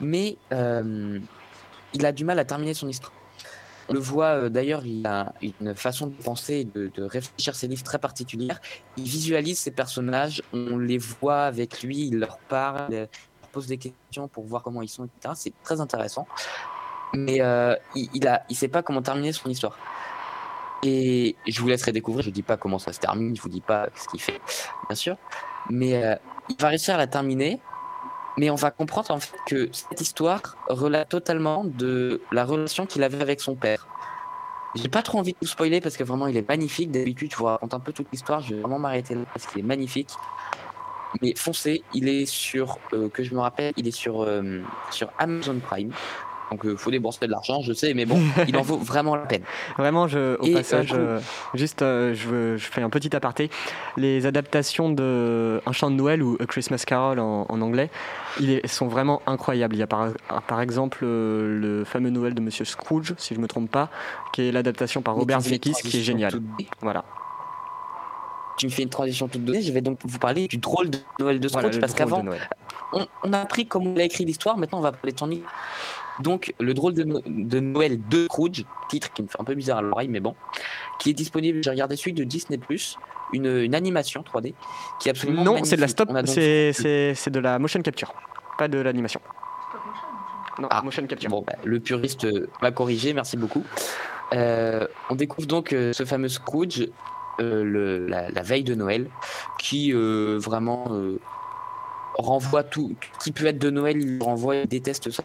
Mais 0.00 0.36
euh, 0.52 1.18
il 1.92 2.06
a 2.06 2.12
du 2.12 2.24
mal 2.24 2.38
à 2.38 2.44
terminer 2.44 2.72
son 2.72 2.88
histoire. 2.88 3.12
On 3.88 3.92
le 3.92 4.00
voit 4.00 4.26
euh, 4.26 4.48
d'ailleurs, 4.48 4.84
il 4.84 5.06
a 5.06 5.32
une 5.42 5.74
façon 5.74 6.08
de 6.08 6.14
penser 6.14 6.54
et 6.54 6.64
de, 6.64 7.02
réfléchir 7.02 7.54
ses 7.54 7.68
livres 7.68 7.82
très 7.84 7.98
particulière. 7.98 8.60
Il 8.96 9.04
visualise 9.04 9.58
ses 9.58 9.70
personnages, 9.70 10.42
on 10.52 10.78
les 10.78 10.98
voit 10.98 11.42
avec 11.42 11.82
lui, 11.82 12.08
il 12.08 12.18
leur 12.18 12.38
parle, 12.38 12.86
il 12.90 12.96
leur 12.96 13.08
pose 13.52 13.66
des 13.66 13.78
questions 13.78 14.28
pour 14.28 14.44
voir 14.44 14.62
comment 14.62 14.82
ils 14.82 14.88
sont, 14.88 15.04
etc. 15.04 15.34
C'est 15.36 15.54
très 15.62 15.80
intéressant. 15.80 16.26
Mais 17.14 17.40
euh, 17.40 17.76
il, 17.94 18.08
il 18.14 18.26
a, 18.26 18.44
il 18.48 18.56
sait 18.56 18.68
pas 18.68 18.82
comment 18.82 19.02
terminer 19.02 19.32
son 19.32 19.48
histoire. 19.48 19.76
Et 20.82 21.36
je 21.46 21.60
vous 21.60 21.68
laisserai 21.68 21.92
découvrir. 21.92 22.24
Je 22.24 22.30
dis 22.30 22.42
pas 22.42 22.56
comment 22.56 22.78
ça 22.78 22.92
se 22.92 23.00
termine, 23.00 23.34
je 23.34 23.42
vous 23.42 23.48
dis 23.48 23.60
pas 23.60 23.88
ce 23.94 24.08
qu'il 24.08 24.20
fait, 24.20 24.40
bien 24.88 24.96
sûr. 24.96 25.16
Mais 25.70 26.04
euh, 26.04 26.16
il 26.48 26.56
va 26.60 26.68
réussir 26.68 26.94
à 26.94 26.98
la 26.98 27.06
terminer. 27.06 27.60
Mais 28.38 28.50
on 28.50 28.54
va 28.54 28.70
comprendre 28.70 29.10
en 29.12 29.18
que 29.46 29.68
cette 29.72 30.00
histoire 30.00 30.56
relate 30.68 31.08
totalement 31.08 31.64
de 31.64 32.20
la 32.32 32.44
relation 32.44 32.86
qu'il 32.86 33.02
avait 33.02 33.22
avec 33.22 33.40
son 33.40 33.54
père. 33.54 33.86
J'ai 34.74 34.88
pas 34.88 35.02
trop 35.02 35.18
envie 35.18 35.32
de 35.32 35.38
vous 35.40 35.46
spoiler 35.46 35.80
parce 35.80 35.96
que 35.96 36.04
vraiment 36.04 36.26
il 36.26 36.36
est 36.36 36.46
magnifique. 36.46 36.90
D'habitude, 36.90 37.32
je 37.32 37.36
vous 37.36 37.44
raconte 37.44 37.72
un 37.72 37.80
peu 37.80 37.92
toute 37.92 38.08
l'histoire. 38.12 38.40
Je 38.40 38.54
vais 38.54 38.60
vraiment 38.60 38.78
m'arrêter 38.78 39.14
là 39.14 39.22
parce 39.32 39.46
qu'il 39.46 39.60
est 39.60 39.66
magnifique. 39.66 40.10
Mais 41.22 41.34
foncez, 41.34 41.82
il 41.94 42.08
est 42.08 42.26
sur, 42.26 42.78
euh, 42.92 43.08
que 43.08 43.22
je 43.22 43.34
me 43.34 43.40
rappelle, 43.40 43.72
il 43.76 43.88
est 43.88 43.92
sur, 43.92 44.22
euh, 44.22 44.60
sur 44.90 45.10
Amazon 45.18 45.58
Prime. 45.60 45.92
Donc 46.50 46.60
il 46.64 46.76
faut 46.76 46.90
débourser 46.90 47.26
de 47.26 47.30
l'argent, 47.30 47.60
je 47.62 47.72
sais, 47.72 47.92
mais 47.94 48.06
bon, 48.06 48.20
il 48.46 48.56
en 48.56 48.62
vaut 48.62 48.76
vraiment 48.82 49.16
la 49.16 49.26
peine. 49.26 49.42
Vraiment, 49.78 50.06
je, 50.06 50.38
au 50.38 50.44
Et, 50.44 50.52
euh, 50.52 50.56
passage, 50.56 50.92
euh, 50.94 51.20
juste, 51.54 51.82
euh, 51.82 52.14
je, 52.14 52.56
fais 52.58 52.82
un 52.82 52.90
petit 52.90 53.14
aparté. 53.16 53.50
Les 53.96 54.26
adaptations 54.26 54.90
de 54.90 55.60
Un 55.66 55.72
chant 55.72 55.90
de 55.90 55.96
Noël 55.96 56.22
ou 56.22 56.36
A 56.40 56.46
Christmas 56.46 56.84
Carol 56.86 57.18
en, 57.18 57.46
en 57.48 57.60
anglais, 57.60 57.90
ils 58.40 58.60
sont 58.66 58.86
vraiment 58.86 59.22
incroyables. 59.26 59.74
Il 59.74 59.78
y 59.78 59.82
a 59.82 59.86
par, 59.86 60.10
par 60.46 60.60
exemple 60.60 61.00
euh, 61.02 61.58
le 61.58 61.84
fameux 61.84 62.10
Noël 62.10 62.34
de 62.34 62.40
Monsieur 62.40 62.64
Scrooge, 62.64 63.14
si 63.18 63.34
je 63.34 63.38
ne 63.38 63.42
me 63.42 63.48
trompe 63.48 63.70
pas, 63.70 63.90
qui 64.32 64.42
est 64.42 64.52
l'adaptation 64.52 65.02
par 65.02 65.14
Robert 65.14 65.40
Zemeckis, 65.40 65.74
qui 65.82 65.98
est 65.98 66.02
génial. 66.02 66.32
Voilà. 66.80 67.04
Tu 68.58 68.66
me 68.66 68.70
fais 68.70 68.82
une 68.82 68.88
transition 68.88 69.28
toute 69.28 69.44
donnée, 69.44 69.60
je 69.60 69.72
vais 69.72 69.82
donc 69.82 69.98
vous 70.04 70.18
parler 70.18 70.48
du 70.48 70.56
drôle 70.56 70.88
de 70.88 70.98
Noël 71.18 71.40
de 71.40 71.48
Scrooge 71.48 71.64
Voilà, 71.64 71.78
parce 71.78 71.92
qu'avant, 71.92 72.24
on, 72.92 73.06
on 73.22 73.32
a 73.32 73.40
appris 73.40 73.66
comment 73.66 73.92
il 73.94 74.00
a 74.00 74.04
écrit 74.04 74.24
l'histoire, 74.24 74.56
maintenant 74.56 74.78
on 74.78 74.82
va 74.82 74.92
parler 74.92 75.12
de 75.12 75.18
son. 75.18 75.28
Donc, 76.20 76.54
le 76.60 76.72
drôle 76.74 76.94
de, 76.94 77.04
No- 77.04 77.20
de 77.26 77.60
Noël 77.60 78.00
de 78.08 78.24
Scrooge, 78.24 78.64
titre 78.88 79.12
qui 79.12 79.22
me 79.22 79.28
fait 79.28 79.40
un 79.40 79.44
peu 79.44 79.54
bizarre 79.54 79.78
à 79.78 79.82
l'oreille, 79.82 80.08
mais 80.08 80.20
bon, 80.20 80.34
qui 80.98 81.10
est 81.10 81.14
disponible, 81.14 81.60
j'ai 81.62 81.70
regardé 81.70 81.96
celui 81.96 82.12
de 82.14 82.24
Disney, 82.24 82.58
une, 83.32 83.46
une 83.46 83.74
animation 83.74 84.22
3D 84.22 84.54
qui 85.00 85.08
est 85.08 85.10
absolument 85.10 85.44
Non, 85.44 85.64
c'est 85.64 85.76
de 85.76 85.80
la 85.80 85.88
stop, 85.88 86.08
donc- 86.08 86.26
c'est 86.28 87.30
de 87.30 87.40
la 87.40 87.58
motion 87.58 87.82
capture, 87.82 88.14
pas 88.58 88.68
de 88.68 88.78
l'animation. 88.78 89.20
Non, 90.58 90.68
Ah, 90.70 90.80
motion 90.82 91.06
capture. 91.06 91.28
Bon, 91.28 91.42
bah, 91.46 91.52
le 91.64 91.80
puriste 91.80 92.24
euh, 92.24 92.48
m'a 92.62 92.70
corrigé, 92.70 93.12
merci 93.12 93.36
beaucoup. 93.36 93.62
Euh, 94.32 94.86
on 95.10 95.14
découvre 95.14 95.46
donc 95.46 95.72
euh, 95.74 95.92
ce 95.92 96.04
fameux 96.06 96.28
Scrooge 96.30 96.88
euh, 97.40 97.62
le- 97.62 98.06
la, 98.06 98.30
la 98.30 98.42
veille 98.42 98.64
de 98.64 98.74
Noël, 98.74 99.10
qui 99.58 99.92
vraiment 100.38 100.86
renvoie 102.16 102.62
tout, 102.64 102.94
qui 103.22 103.32
peut 103.32 103.46
être 103.46 103.58
de 103.58 103.70
Noël, 103.70 103.98
il 103.98 104.22
renvoie, 104.22 104.56
il 104.56 104.66
déteste 104.66 105.10
ça. 105.10 105.22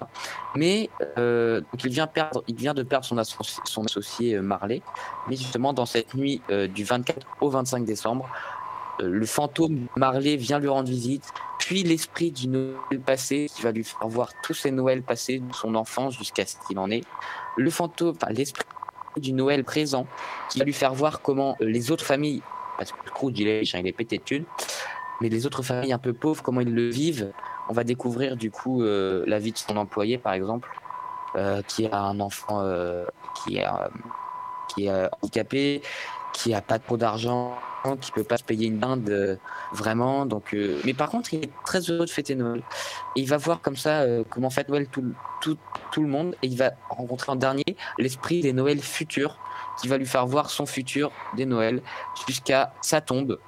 Mais 0.55 0.89
euh, 1.17 1.61
donc 1.61 1.83
il 1.83 1.91
vient 1.91 2.07
perdre, 2.07 2.43
il 2.47 2.55
vient 2.55 2.73
de 2.73 2.83
perdre 2.83 3.05
son, 3.05 3.17
associ- 3.17 3.59
son 3.65 3.85
associé 3.85 4.35
euh, 4.35 4.41
Marley. 4.41 4.81
Mais 5.27 5.35
justement, 5.35 5.73
dans 5.73 5.85
cette 5.85 6.13
nuit 6.13 6.41
euh, 6.49 6.67
du 6.67 6.83
24 6.83 7.25
au 7.41 7.49
25 7.49 7.85
décembre, 7.85 8.29
euh, 9.01 9.09
le 9.09 9.25
fantôme 9.25 9.87
Marley 9.95 10.35
vient 10.35 10.59
lui 10.59 10.67
rendre 10.67 10.89
visite, 10.89 11.23
puis 11.59 11.83
l'esprit 11.83 12.31
du 12.31 12.47
Noël 12.47 12.99
passé 13.05 13.47
qui 13.53 13.61
va 13.61 13.71
lui 13.71 13.83
faire 13.83 14.07
voir 14.07 14.29
tous 14.43 14.53
ses 14.53 14.71
Noëls 14.71 15.03
passés 15.03 15.39
de 15.39 15.53
son 15.53 15.75
enfance 15.75 16.17
jusqu'à 16.17 16.45
ce 16.45 16.55
qu'il 16.67 16.77
en 16.79 16.89
est. 16.91 17.03
Le 17.57 17.69
fantôme, 17.69 18.15
enfin 18.21 18.31
l'esprit 18.33 18.65
du 19.17 19.33
Noël 19.33 19.63
présent 19.63 20.07
qui 20.49 20.59
va 20.59 20.65
lui 20.65 20.73
faire 20.73 20.93
voir 20.93 21.21
comment 21.21 21.55
euh, 21.61 21.65
les 21.65 21.91
autres 21.91 22.05
familles, 22.05 22.41
parce 22.77 22.91
que 22.91 22.97
Scrooge 23.07 23.33
il 23.37 23.47
est 23.47 23.75
hein, 23.75 23.79
il 23.79 23.87
est 23.87 23.91
pété 23.91 24.17
de 24.17 24.23
thunes, 24.23 24.45
mais 25.21 25.29
les 25.29 25.45
autres 25.45 25.61
familles 25.61 25.93
un 25.93 25.99
peu 25.99 26.13
pauvres, 26.13 26.43
comment 26.43 26.61
ils 26.61 26.73
le 26.73 26.89
vivent. 26.89 27.31
On 27.69 27.73
va 27.73 27.83
découvrir 27.83 28.35
du 28.35 28.51
coup 28.51 28.83
euh, 28.83 29.23
la 29.27 29.39
vie 29.39 29.51
de 29.51 29.57
son 29.57 29.77
employé 29.77 30.17
par 30.17 30.33
exemple, 30.33 30.67
euh, 31.35 31.61
qui 31.61 31.85
a 31.85 31.97
un 31.97 32.19
enfant 32.19 32.61
euh, 32.61 33.05
qui 33.45 33.57
est, 33.57 33.65
handicapé, 35.21 35.81
qui 36.33 36.53
a 36.53 36.61
pas 36.61 36.79
trop 36.79 36.97
d'argent, 36.97 37.55
qui 37.99 38.11
peut 38.11 38.23
pas 38.23 38.37
se 38.37 38.43
payer 38.43 38.67
une 38.67 38.79
dinde 38.79 39.39
vraiment. 39.73 40.25
Donc, 40.25 40.55
mais 40.85 40.93
par 40.93 41.09
contre, 41.09 41.33
il 41.33 41.43
est 41.43 41.51
très 41.65 41.79
heureux 41.81 42.05
de 42.05 42.09
fêter 42.09 42.35
Noël. 42.35 42.63
Il 43.15 43.27
va 43.27 43.37
voir 43.37 43.61
comme 43.61 43.75
ça 43.75 44.05
comment 44.29 44.49
fête 44.49 44.69
Noël 44.69 44.87
tout, 44.87 45.13
tout 45.41 46.01
le 46.01 46.07
monde. 46.07 46.35
Et 46.41 46.47
il 46.47 46.57
va 46.57 46.71
rencontrer 46.89 47.31
en 47.31 47.35
dernier 47.35 47.75
l'esprit 47.97 48.41
des 48.41 48.53
Noëls 48.53 48.79
futurs, 48.79 49.37
qui 49.81 49.87
va 49.87 49.97
lui 49.97 50.05
faire 50.05 50.25
voir 50.25 50.49
son 50.49 50.65
futur 50.65 51.11
des 51.35 51.45
Noëls 51.45 51.81
jusqu'à 52.27 52.73
sa 52.81 53.01
tombe. 53.01 53.39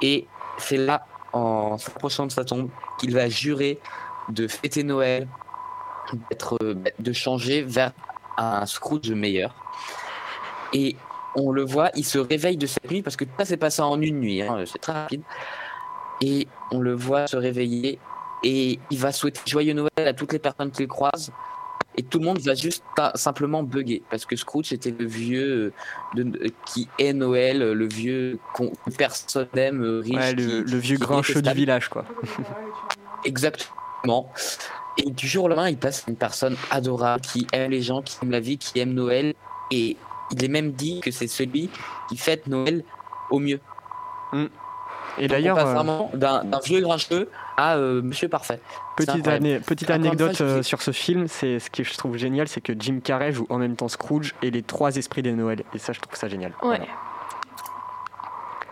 Et 0.00 0.28
c'est 0.58 0.76
là, 0.76 1.06
en 1.32 1.78
s'approchant 1.78 2.26
de 2.26 2.32
sa 2.32 2.44
tombe, 2.44 2.70
qu'il 2.98 3.14
va 3.14 3.28
jurer 3.28 3.78
de 4.28 4.48
fêter 4.48 4.82
Noël, 4.82 5.28
euh, 6.62 6.74
de 6.98 7.12
changer 7.12 7.62
vers 7.62 7.92
un 8.36 8.66
Scrooge 8.66 9.10
meilleur. 9.10 9.54
Et 10.72 10.96
on 11.34 11.52
le 11.52 11.64
voit, 11.64 11.90
il 11.94 12.04
se 12.04 12.18
réveille 12.18 12.56
de 12.56 12.66
cette 12.66 12.90
nuit 12.90 13.02
parce 13.02 13.16
que 13.16 13.24
tout 13.24 13.30
ça 13.38 13.44
s'est 13.44 13.56
passé 13.56 13.82
en 13.82 14.00
une 14.00 14.20
nuit, 14.20 14.42
hein, 14.42 14.64
c'est 14.66 14.78
très 14.78 14.92
rapide. 14.92 15.22
Et 16.20 16.48
on 16.70 16.80
le 16.80 16.94
voit 16.94 17.26
se 17.26 17.36
réveiller 17.36 17.98
et 18.42 18.78
il 18.90 18.98
va 18.98 19.12
souhaiter 19.12 19.40
joyeux 19.46 19.74
Noël 19.74 20.08
à 20.08 20.12
toutes 20.14 20.32
les 20.32 20.38
personnes 20.38 20.70
qu'il 20.70 20.88
croise. 20.88 21.30
Et 21.98 22.02
tout 22.02 22.18
le 22.18 22.24
monde 22.26 22.38
va 22.40 22.54
juste 22.54 22.84
simplement 23.14 23.62
bugger 23.62 24.02
parce 24.10 24.26
que 24.26 24.36
Scrooge 24.36 24.72
était 24.72 24.94
le 24.96 25.06
vieux 25.06 25.72
euh, 26.16 26.22
de- 26.22 26.50
qui 26.66 26.88
est 26.98 27.12
Noël, 27.12 27.62
euh, 27.62 27.74
le 27.74 27.86
vieux 27.88 28.38
qu'on- 28.54 28.72
personne 28.98 29.46
n'aime, 29.54 29.82
euh, 29.82 30.00
riche. 30.00 30.14
Ouais, 30.14 30.32
le, 30.34 30.62
qui- 30.64 30.70
le 30.72 30.78
vieux 30.78 30.98
grincheux 30.98 31.40
du 31.42 31.52
village, 31.52 31.88
quoi. 31.88 32.04
Exactement. 33.24 34.30
Et 34.98 35.10
du 35.10 35.26
jour 35.26 35.44
au 35.44 35.48
lendemain, 35.48 35.68
il 35.68 35.76
passe 35.78 36.04
une 36.08 36.16
personne 36.16 36.56
adorable 36.70 37.20
qui 37.22 37.46
aime 37.52 37.70
les 37.70 37.82
gens, 37.82 38.02
qui 38.02 38.16
aime 38.22 38.30
la 38.30 38.40
vie, 38.40 38.56
qui 38.58 38.78
aime 38.78 38.94
Noël. 38.94 39.34
Et 39.70 39.96
il 40.30 40.44
est 40.44 40.48
même 40.48 40.72
dit 40.72 41.00
que 41.00 41.10
c'est 41.10 41.26
celui 41.26 41.70
qui 42.08 42.16
fête 42.16 42.46
Noël 42.46 42.84
au 43.30 43.38
mieux. 43.38 43.60
Et 45.18 45.28
Donc, 45.28 45.30
d'ailleurs, 45.30 45.58
euh, 45.58 46.16
d'un 46.16 46.42
vieux 46.64 46.80
grincheux 46.80 47.28
à 47.56 47.76
euh, 47.76 48.02
Monsieur 48.02 48.28
Parfait. 48.28 48.60
C'est 48.98 49.06
petite, 49.06 49.26
ane- 49.26 49.60
anecdote 49.90 50.36
fois, 50.36 50.46
euh, 50.46 50.62
sur 50.62 50.82
ce 50.82 50.90
film, 50.90 51.26
c'est 51.28 51.58
ce 51.58 51.70
que 51.70 51.82
je 51.84 51.94
trouve 51.96 52.16
génial, 52.16 52.48
c'est 52.48 52.60
que 52.60 52.72
Jim 52.78 53.00
Carrey 53.02 53.32
joue 53.32 53.46
en 53.50 53.58
même 53.58 53.76
temps 53.76 53.88
Scrooge 53.88 54.34
et 54.42 54.50
les 54.50 54.62
trois 54.62 54.96
esprits 54.96 55.22
des 55.22 55.32
Noël. 55.32 55.62
Et 55.74 55.78
ça, 55.78 55.92
je 55.92 56.00
trouve 56.00 56.16
ça 56.16 56.28
génial. 56.28 56.52
Ouais. 56.62 56.76
Voilà. 56.78 56.84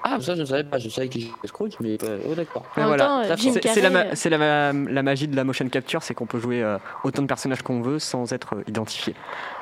Ah, 0.07 0.19
ça, 0.21 0.35
je 0.35 0.41
ne 0.43 0.45
savais 0.45 0.65
pas. 0.65 0.77
Je 0.79 0.91
savais 0.91 1.09
qu'il 1.09 1.23
jouait 1.23 1.33
Scrooge, 1.47 1.73
mais 1.81 1.97
euh, 2.05 2.19
oh, 2.29 2.35
d'accord. 2.35 2.65
Voilà. 2.77 3.21
euh, 3.21 3.35
C'est 3.39 3.53
c'est 3.63 3.81
la, 3.81 3.89
Carrey, 3.89 4.09
ma- 4.11 4.15
c'est 4.17 4.29
la, 4.29 4.37
ma- 4.73 4.91
la 4.91 5.03
magie 5.03 5.29
de 5.29 5.35
la 5.35 5.45
motion 5.45 5.67
capture, 5.71 6.03
c'est 6.03 6.13
qu'on 6.13 6.27
peut 6.27 6.39
jouer 6.39 6.63
euh, 6.63 6.77
autant 7.05 7.23
de 7.23 7.27
personnages 7.27 7.63
qu'on 7.63 7.81
veut 7.81 7.99
sans 7.99 8.31
être 8.35 8.57
euh, 8.57 8.63
identifié. 8.67 9.15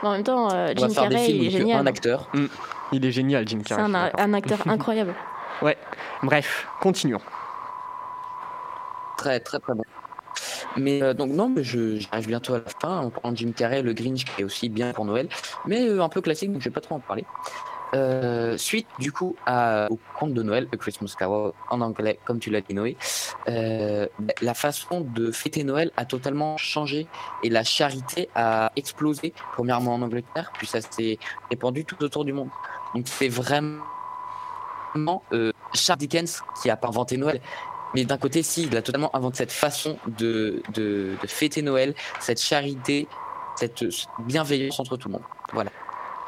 en 0.02 0.10
même 0.12 0.24
temps, 0.24 0.48
euh, 0.52 0.72
Jim 0.76 0.88
Carrey, 0.92 1.30
il 1.30 1.46
est 1.46 1.50
génial. 1.50 1.80
un 1.82 1.86
acteur. 1.86 2.28
Il 2.90 3.06
est 3.06 3.12
génial, 3.12 3.46
Jim 3.46 3.58
C'est 3.62 3.68
Carrey. 3.68 3.82
un, 3.82 3.86
suis 3.86 3.92
d'accord. 3.92 4.20
un 4.20 4.34
acteur 4.34 4.58
incroyable. 4.66 5.14
Bref, 6.24 6.66
continuons. 6.80 7.20
Très, 9.16 9.40
très, 9.40 9.58
très 9.58 9.74
bon. 9.74 9.84
Mais 10.76 11.02
euh, 11.02 11.14
donc, 11.14 11.30
non, 11.30 11.48
mais 11.48 11.62
j'arrive 11.64 12.26
bientôt 12.26 12.54
à 12.54 12.58
la 12.58 12.64
fin. 12.80 13.10
Parlant 13.10 13.32
de 13.32 13.36
Jim 13.36 13.52
Carrey, 13.54 13.82
le 13.82 13.92
Grinch 13.92 14.24
qui 14.24 14.42
est 14.42 14.44
aussi 14.44 14.68
bien 14.68 14.92
pour 14.92 15.04
Noël, 15.04 15.28
mais 15.66 15.86
euh, 15.86 16.02
un 16.02 16.08
peu 16.08 16.20
classique, 16.20 16.52
donc 16.52 16.62
je 16.62 16.68
vais 16.68 16.74
pas 16.74 16.80
trop 16.80 16.94
en 16.94 17.00
parler. 17.00 17.24
Euh, 17.94 18.56
suite 18.56 18.86
du 18.98 19.12
coup 19.12 19.36
à, 19.44 19.86
au 19.90 19.98
conte 20.18 20.32
de 20.32 20.42
Noël, 20.42 20.66
A 20.72 20.78
Christmas 20.78 21.14
Carol 21.18 21.52
en 21.68 21.82
anglais, 21.82 22.18
comme 22.24 22.38
tu 22.38 22.48
l'as 22.48 22.62
dit 22.62 22.72
Noé, 22.72 22.96
la 23.46 24.54
façon 24.54 25.02
de 25.02 25.30
fêter 25.30 25.62
Noël 25.62 25.90
a 25.98 26.06
totalement 26.06 26.56
changé 26.56 27.06
et 27.42 27.50
la 27.50 27.64
charité 27.64 28.30
a 28.34 28.72
explosé, 28.76 29.34
premièrement 29.52 29.96
en 29.96 30.00
Angleterre, 30.00 30.52
puis 30.54 30.66
ça 30.66 30.80
s'est 30.80 31.18
répandu 31.50 31.84
tout 31.84 32.02
autour 32.02 32.24
du 32.24 32.32
monde. 32.32 32.48
Donc 32.94 33.08
c'est 33.08 33.28
vraiment 33.28 33.82
euh, 35.32 35.52
Charles 35.74 35.98
Dickens 35.98 36.42
qui 36.60 36.70
a 36.70 36.78
inventé 36.82 37.16
Noël, 37.16 37.40
mais 37.94 38.04
d'un 38.04 38.18
côté, 38.18 38.42
si, 38.42 38.64
il 38.64 38.76
a 38.76 38.82
totalement 38.82 39.14
inventé 39.14 39.38
cette 39.38 39.52
façon 39.52 39.98
de, 40.18 40.62
de, 40.74 41.16
de 41.20 41.26
fêter 41.26 41.62
Noël, 41.62 41.94
cette 42.20 42.40
charité, 42.40 43.06
cette, 43.56 43.84
bienveillance 44.20 44.80
entre 44.80 44.96
tout 44.96 45.08
le 45.08 45.12
monde. 45.12 45.24
Voilà. 45.52 45.70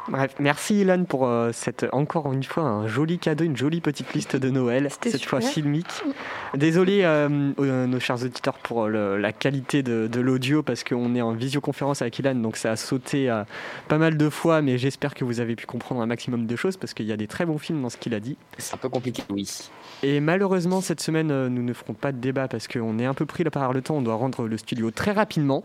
Bref, 0.09 0.35
merci 0.39 0.83
Ilan 0.83 1.05
pour 1.05 1.27
euh, 1.27 1.51
cette, 1.53 1.87
encore 1.93 2.31
une 2.33 2.43
fois, 2.43 2.65
un 2.65 2.87
joli 2.87 3.19
cadeau, 3.19 3.45
une 3.45 3.57
jolie 3.57 3.81
petite 3.81 4.13
liste 4.13 4.37
de 4.37 4.51
Noël, 4.51 4.89
cette 4.91 5.25
fois 5.25 5.41
filmique. 5.41 6.05
Désolé, 6.55 7.01
euh, 7.05 7.53
euh, 7.59 7.87
nos 7.87 8.01
chers 8.01 8.23
auditeurs, 8.23 8.59
pour 8.59 8.87
le- 8.89 9.17
la 9.17 9.33
qualité 9.33 9.83
de, 9.83 10.07
de 10.07 10.21
l'audio, 10.21 10.63
parce 10.63 10.85
qu'on 10.85 11.15
est 11.15 11.23
en 11.23 11.33
visioconférence 11.33 12.03
avec 12.03 12.19
Ilan, 12.19 12.35
donc 12.35 12.57
ça 12.59 12.73
a 12.73 12.77
sauté 12.77 13.31
euh, 13.31 13.45
pas 13.89 13.97
mal 13.97 14.19
de 14.19 14.29
fois, 14.29 14.61
mais 14.61 14.77
j'espère 14.77 15.15
que 15.15 15.25
vous 15.25 15.41
avez 15.41 15.57
pu 15.57 15.65
comprendre 15.65 16.03
un 16.03 16.07
maximum 16.07 16.47
de 16.47 16.55
choses, 16.57 16.77
parce 16.77 16.93
qu'il 16.93 17.07
y 17.07 17.13
a 17.13 17.17
des 17.17 17.27
très 17.27 17.47
bons 17.47 17.59
films 17.59 17.81
dans 17.81 17.89
ce 17.91 17.97
qu'il 17.97 18.13
a 18.15 18.21
dit. 18.21 18.37
C'est 18.59 18.75
un 18.75 18.79
peu 18.79 18.91
compliqué, 18.91 19.23
oui. 19.31 19.49
Et 20.03 20.21
malheureusement, 20.21 20.83
cette 20.83 21.01
semaine, 21.01 21.31
euh, 21.31 21.49
nous 21.49 21.63
ne 21.63 21.73
ferons 21.73 21.95
pas 21.95 22.13
de 22.13 22.19
débat, 22.19 22.47
parce 22.47 22.69
qu'on 22.69 22.99
est 22.99 23.07
un 23.07 23.15
peu 23.15 23.25
pris 23.25 23.45
par 23.45 23.73
le 23.73 23.81
temps, 23.81 23.97
on 23.97 24.03
doit 24.03 24.17
rendre 24.17 24.47
le 24.47 24.57
studio 24.59 24.91
très 24.91 25.13
rapidement. 25.13 25.65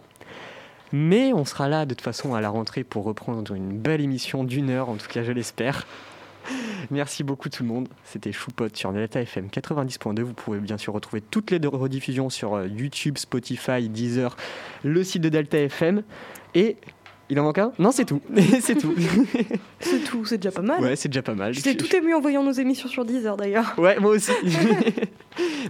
Mais 0.91 1.33
on 1.33 1.45
sera 1.45 1.67
là 1.67 1.85
de 1.85 1.93
toute 1.93 2.03
façon 2.03 2.33
à 2.33 2.41
la 2.41 2.49
rentrée 2.49 2.83
pour 2.83 3.03
reprendre 3.03 3.53
une 3.53 3.77
belle 3.77 4.01
émission 4.01 4.43
d'une 4.43 4.69
heure, 4.69 4.89
en 4.89 4.95
tout 4.95 5.07
cas 5.07 5.23
je 5.23 5.31
l'espère. 5.31 5.85
Merci 6.91 7.23
beaucoup 7.23 7.49
tout 7.49 7.63
le 7.63 7.69
monde. 7.69 7.87
C'était 8.03 8.31
Choupot 8.31 8.67
sur 8.73 8.91
Delta 8.91 9.21
FM 9.21 9.47
90.2. 9.47 10.21
Vous 10.21 10.33
pouvez 10.33 10.59
bien 10.59 10.77
sûr 10.77 10.93
retrouver 10.93 11.21
toutes 11.21 11.51
les 11.51 11.59
rediffusions 11.65 12.29
sur 12.29 12.55
euh, 12.55 12.67
YouTube, 12.67 13.17
Spotify, 13.17 13.89
Deezer, 13.89 14.35
le 14.83 15.03
site 15.03 15.21
de 15.21 15.29
Delta 15.29 15.59
FM. 15.59 16.03
Et 16.55 16.77
il 17.29 17.39
en 17.39 17.43
manque 17.43 17.59
un? 17.59 17.71
Non, 17.77 17.91
c'est 17.91 18.05
tout. 18.05 18.21
c'est 18.61 18.75
tout. 18.75 18.95
C'est 19.81 20.03
tout, 20.03 20.25
c'est 20.25 20.37
déjà 20.37 20.51
pas 20.51 20.61
mal. 20.61 20.81
Ouais, 20.81 20.95
c'est 20.95 21.07
déjà 21.07 21.21
pas 21.21 21.35
mal. 21.35 21.53
J'étais 21.53 21.75
tout 21.75 21.95
ému 21.95 22.13
en 22.13 22.19
voyant 22.19 22.43
nos 22.43 22.51
émissions 22.51 22.89
sur 22.89 23.05
Deezer 23.05 23.37
d'ailleurs. 23.37 23.73
Ouais, 23.77 23.97
moi 23.99 24.11
aussi. 24.11 24.31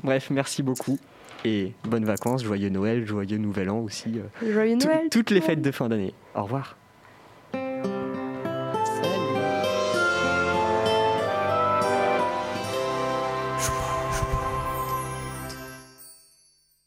Bref, 0.04 0.30
merci 0.32 0.64
beaucoup. 0.64 0.98
Et 1.46 1.72
bonnes 1.86 2.06
vacances, 2.06 2.44
joyeux 2.44 2.70
Noël, 2.70 3.06
joyeux 3.08 3.38
Nouvel 3.38 3.70
An 3.70 3.80
aussi. 3.80 4.20
euh, 4.20 4.52
Joyeux 4.54 4.76
Noël. 4.76 5.08
toutes 5.10 5.32
les 5.32 5.42
fêtes 5.42 5.62
de 5.62 5.72
fin 5.72 5.88
d'année. 5.88 6.14
Au 6.36 6.44
revoir. 6.44 6.76